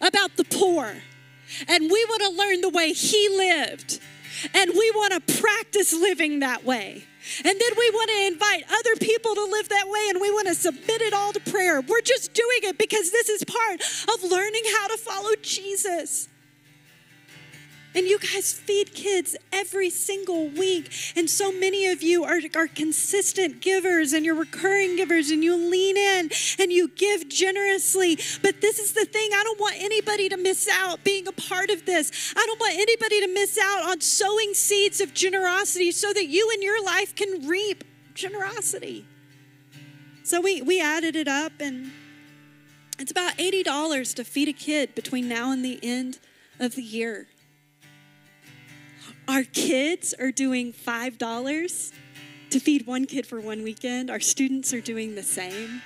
about 0.00 0.36
the 0.36 0.44
poor. 0.44 0.94
And 1.68 1.90
we 1.90 2.04
want 2.06 2.22
to 2.22 2.30
learn 2.30 2.60
the 2.60 2.70
way 2.70 2.92
he 2.92 3.28
lived. 3.28 4.00
And 4.54 4.70
we 4.72 4.90
want 4.92 5.12
to 5.12 5.40
practice 5.40 5.92
living 5.92 6.40
that 6.40 6.64
way. 6.64 7.04
And 7.38 7.60
then 7.60 7.72
we 7.76 7.90
want 7.90 8.10
to 8.10 8.26
invite 8.26 8.64
other 8.70 8.96
people 9.00 9.34
to 9.34 9.44
live 9.44 9.68
that 9.68 9.88
way 9.88 10.06
and 10.10 10.20
we 10.20 10.30
want 10.30 10.48
to 10.48 10.54
submit 10.54 11.02
it 11.02 11.12
all 11.12 11.32
to 11.32 11.40
prayer. 11.40 11.80
We're 11.80 12.00
just 12.00 12.34
doing 12.34 12.60
it 12.62 12.78
because 12.78 13.10
this 13.10 13.28
is 13.28 13.44
part 13.44 13.80
of 13.80 14.30
learning 14.30 14.62
how 14.78 14.88
to 14.88 14.96
follow 14.96 15.30
Jesus. 15.42 16.28
And 17.96 18.06
you 18.06 18.18
guys 18.18 18.52
feed 18.52 18.92
kids 18.92 19.36
every 19.50 19.88
single 19.88 20.48
week. 20.48 20.92
And 21.16 21.30
so 21.30 21.50
many 21.50 21.86
of 21.86 22.02
you 22.02 22.24
are, 22.24 22.40
are 22.54 22.66
consistent 22.66 23.62
givers 23.62 24.12
and 24.12 24.22
you're 24.22 24.34
recurring 24.34 24.96
givers 24.96 25.30
and 25.30 25.42
you 25.42 25.56
lean 25.56 25.96
in 25.96 26.30
and 26.58 26.70
you 26.70 26.88
give 26.88 27.26
generously. 27.30 28.18
But 28.42 28.60
this 28.60 28.78
is 28.78 28.92
the 28.92 29.06
thing 29.06 29.30
I 29.32 29.42
don't 29.42 29.58
want 29.58 29.76
anybody 29.78 30.28
to 30.28 30.36
miss 30.36 30.68
out 30.70 31.04
being 31.04 31.26
a 31.26 31.32
part 31.32 31.70
of 31.70 31.86
this. 31.86 32.34
I 32.36 32.44
don't 32.44 32.60
want 32.60 32.74
anybody 32.74 33.20
to 33.22 33.28
miss 33.32 33.58
out 33.58 33.88
on 33.88 34.02
sowing 34.02 34.52
seeds 34.52 35.00
of 35.00 35.14
generosity 35.14 35.90
so 35.90 36.12
that 36.12 36.26
you 36.26 36.50
and 36.52 36.62
your 36.62 36.84
life 36.84 37.14
can 37.14 37.48
reap 37.48 37.82
generosity. 38.14 39.06
So 40.22 40.42
we, 40.42 40.60
we 40.60 40.82
added 40.82 41.16
it 41.16 41.28
up 41.28 41.52
and 41.60 41.92
it's 42.98 43.10
about 43.10 43.38
$80 43.38 44.14
to 44.16 44.24
feed 44.24 44.48
a 44.48 44.52
kid 44.52 44.94
between 44.94 45.28
now 45.28 45.50
and 45.50 45.64
the 45.64 45.78
end 45.82 46.18
of 46.60 46.74
the 46.74 46.82
year. 46.82 47.28
Our 49.28 49.42
kids 49.42 50.14
are 50.14 50.30
doing 50.30 50.72
$5 50.72 51.92
to 52.50 52.60
feed 52.60 52.86
one 52.86 53.06
kid 53.06 53.26
for 53.26 53.40
one 53.40 53.64
weekend. 53.64 54.08
Our 54.08 54.20
students 54.20 54.72
are 54.72 54.80
doing 54.80 55.16
the 55.16 55.22
same. 55.24 55.82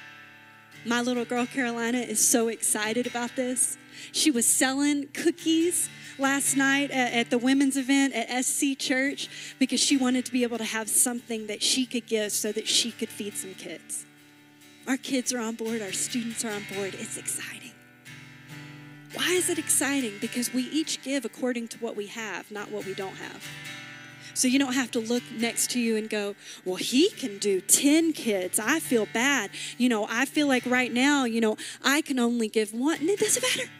My 0.84 1.00
little 1.00 1.24
girl, 1.24 1.46
Carolina, 1.46 1.98
is 1.98 2.26
so 2.26 2.48
excited 2.48 3.06
about 3.06 3.36
this. 3.36 3.78
She 4.12 4.30
was 4.30 4.46
selling 4.46 5.08
cookies 5.08 5.88
last 6.18 6.56
night 6.56 6.90
at, 6.90 7.12
at, 7.14 7.30
the 7.30 7.38
women's 7.38 7.76
event 7.78 8.14
at 8.14 8.44
SC 8.44 8.78
Church 8.78 9.28
because 9.58 9.80
she 9.80 9.96
wanted 9.96 10.26
to 10.26 10.32
be 10.32 10.42
able 10.42 10.58
to 10.58 10.64
have 10.64 10.88
something 10.88 11.46
that 11.46 11.62
she 11.62 11.86
could 11.86 12.06
give 12.06 12.32
so 12.32 12.52
that 12.52 12.68
she 12.68 12.92
could 12.92 13.08
feed 13.08 13.34
some 13.34 13.54
kids. 13.54 14.04
Our 14.86 14.96
kids 14.98 15.32
are 15.32 15.40
on 15.40 15.54
board, 15.54 15.80
our 15.80 15.92
students 15.92 16.44
are 16.44 16.52
on 16.52 16.64
board. 16.74 16.94
It's 16.94 17.16
exciting. 17.16 17.72
Why 19.14 19.32
is 19.32 19.50
it 19.50 19.58
exciting? 19.58 20.14
Because 20.20 20.52
we 20.52 20.62
each 20.62 21.02
give 21.02 21.24
according 21.24 21.68
to 21.68 21.78
what 21.78 21.96
we 21.96 22.06
have, 22.06 22.50
not 22.50 22.70
what 22.70 22.86
we 22.86 22.94
don't 22.94 23.16
have. 23.16 23.44
So 24.34 24.46
you 24.46 24.58
don't 24.58 24.74
have 24.74 24.90
to 24.92 25.00
look 25.00 25.22
next 25.36 25.70
to 25.72 25.80
you 25.80 25.96
and 25.96 26.08
go, 26.08 26.34
well, 26.64 26.76
he 26.76 27.10
can 27.10 27.38
do 27.38 27.60
10 27.60 28.12
kids. 28.12 28.58
I 28.58 28.78
feel 28.78 29.06
bad. 29.12 29.50
You 29.76 29.88
know, 29.88 30.06
I 30.08 30.24
feel 30.24 30.46
like 30.46 30.64
right 30.64 30.92
now, 30.92 31.24
you 31.24 31.40
know, 31.40 31.56
I 31.82 32.00
can 32.00 32.18
only 32.18 32.48
give 32.48 32.72
one. 32.72 33.00
And 33.00 33.08
it 33.08 33.18
doesn't 33.18 33.42
matter. 33.42 33.70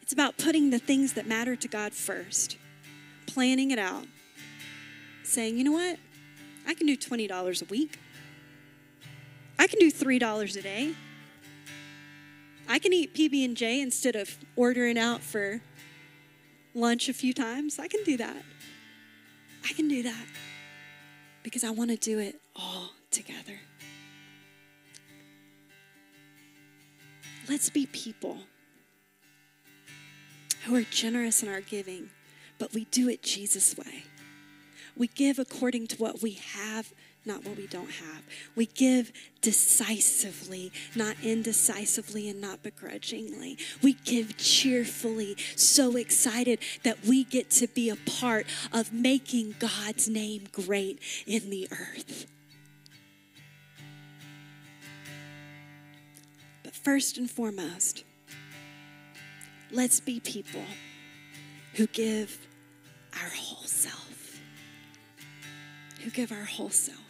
It's 0.00 0.12
about 0.12 0.38
putting 0.38 0.70
the 0.70 0.78
things 0.78 1.12
that 1.14 1.26
matter 1.26 1.56
to 1.56 1.68
God 1.68 1.92
first, 1.92 2.56
planning 3.26 3.70
it 3.70 3.78
out, 3.78 4.06
saying, 5.22 5.56
you 5.56 5.64
know 5.64 5.72
what? 5.72 5.98
I 6.66 6.74
can 6.74 6.86
do 6.86 6.96
$20 6.96 7.62
a 7.62 7.64
week. 7.66 7.98
I 9.58 9.66
can 9.66 9.78
do 9.78 9.90
$3 9.90 10.56
a 10.56 10.62
day. 10.62 10.94
I 12.68 12.78
can 12.78 12.92
eat 12.92 13.14
PB 13.14 13.44
and 13.44 13.56
J 13.56 13.80
instead 13.80 14.16
of 14.16 14.36
ordering 14.56 14.98
out 14.98 15.20
for 15.20 15.60
lunch 16.74 17.08
a 17.08 17.12
few 17.12 17.32
times. 17.34 17.78
I 17.78 17.88
can 17.88 18.02
do 18.04 18.16
that. 18.16 18.42
I 19.68 19.72
can 19.72 19.88
do 19.88 20.02
that 20.02 20.26
because 21.42 21.64
I 21.64 21.70
want 21.70 21.90
to 21.90 21.96
do 21.96 22.18
it 22.18 22.40
all 22.56 22.90
together. 23.10 23.58
Let's 27.48 27.68
be 27.68 27.86
people 27.86 28.38
who 30.64 30.74
are 30.74 30.82
generous 30.82 31.42
in 31.42 31.48
our 31.48 31.60
giving, 31.60 32.08
but 32.58 32.72
we 32.72 32.84
do 32.86 33.08
it 33.08 33.22
Jesus' 33.22 33.76
way. 33.76 34.04
We 34.96 35.08
give 35.08 35.38
according 35.38 35.88
to 35.88 35.96
what 35.96 36.22
we 36.22 36.32
have 36.32 36.92
not 37.26 37.44
what 37.44 37.56
we 37.56 37.66
don't 37.66 37.90
have. 37.90 38.22
We 38.54 38.66
give 38.66 39.12
decisively, 39.40 40.72
not 40.94 41.16
indecisively 41.22 42.28
and 42.28 42.40
not 42.40 42.62
begrudgingly. 42.62 43.58
We 43.82 43.94
give 44.04 44.36
cheerfully, 44.36 45.36
so 45.56 45.96
excited 45.96 46.58
that 46.82 47.04
we 47.04 47.24
get 47.24 47.50
to 47.52 47.66
be 47.66 47.90
a 47.90 47.96
part 47.96 48.46
of 48.72 48.92
making 48.92 49.56
God's 49.58 50.08
name 50.08 50.44
great 50.52 51.00
in 51.26 51.50
the 51.50 51.68
earth. 51.70 52.26
But 56.62 56.74
first 56.74 57.18
and 57.18 57.30
foremost, 57.30 58.04
let's 59.70 60.00
be 60.00 60.20
people 60.20 60.64
who 61.74 61.86
give 61.88 62.46
our 63.20 63.30
whole 63.30 63.66
self. 63.66 64.40
Who 66.02 66.10
give 66.10 66.32
our 66.32 66.44
whole 66.44 66.70
self. 66.70 67.03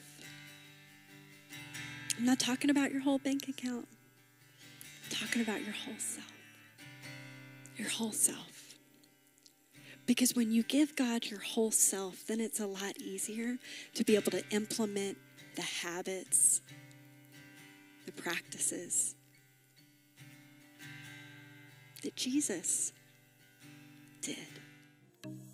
I'm 2.18 2.24
not 2.24 2.38
talking 2.38 2.70
about 2.70 2.92
your 2.92 3.00
whole 3.00 3.18
bank 3.18 3.48
account. 3.48 3.88
I'm 5.04 5.16
talking 5.16 5.42
about 5.42 5.62
your 5.64 5.74
whole 5.74 5.98
self. 5.98 6.32
Your 7.76 7.88
whole 7.88 8.12
self. 8.12 8.74
Because 10.06 10.34
when 10.36 10.52
you 10.52 10.62
give 10.62 10.94
God 10.96 11.26
your 11.26 11.40
whole 11.40 11.70
self, 11.70 12.26
then 12.26 12.40
it's 12.40 12.60
a 12.60 12.66
lot 12.66 12.96
easier 12.98 13.56
to 13.94 14.04
be 14.04 14.16
able 14.16 14.30
to 14.32 14.48
implement 14.50 15.16
the 15.56 15.62
habits, 15.62 16.60
the 18.06 18.12
practices 18.12 19.14
that 22.02 22.14
Jesus 22.16 22.92
did. 24.20 24.36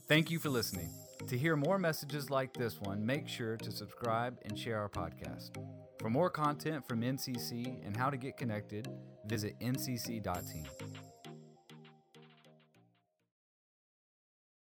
Thank 0.09 0.31
you 0.31 0.39
for 0.39 0.49
listening. 0.49 0.91
To 1.29 1.39
hear 1.39 1.55
more 1.55 1.79
messages 1.79 2.29
like 2.29 2.53
this 2.53 2.81
one, 2.81 3.07
make 3.07 3.29
sure 3.29 3.57
to 3.59 3.71
subscribe 3.71 4.37
and 4.45 4.59
share 4.59 4.79
our 4.79 4.89
podcast. 4.89 5.51
For 6.01 6.09
more 6.09 6.31
content 6.31 6.89
from 6.89 7.03
NCC 7.03 7.87
and 7.87 7.95
how 7.95 8.09
to 8.09 8.17
get 8.17 8.39
connected, 8.39 8.89
visit 9.27 9.55
ncc.team. 9.61 10.65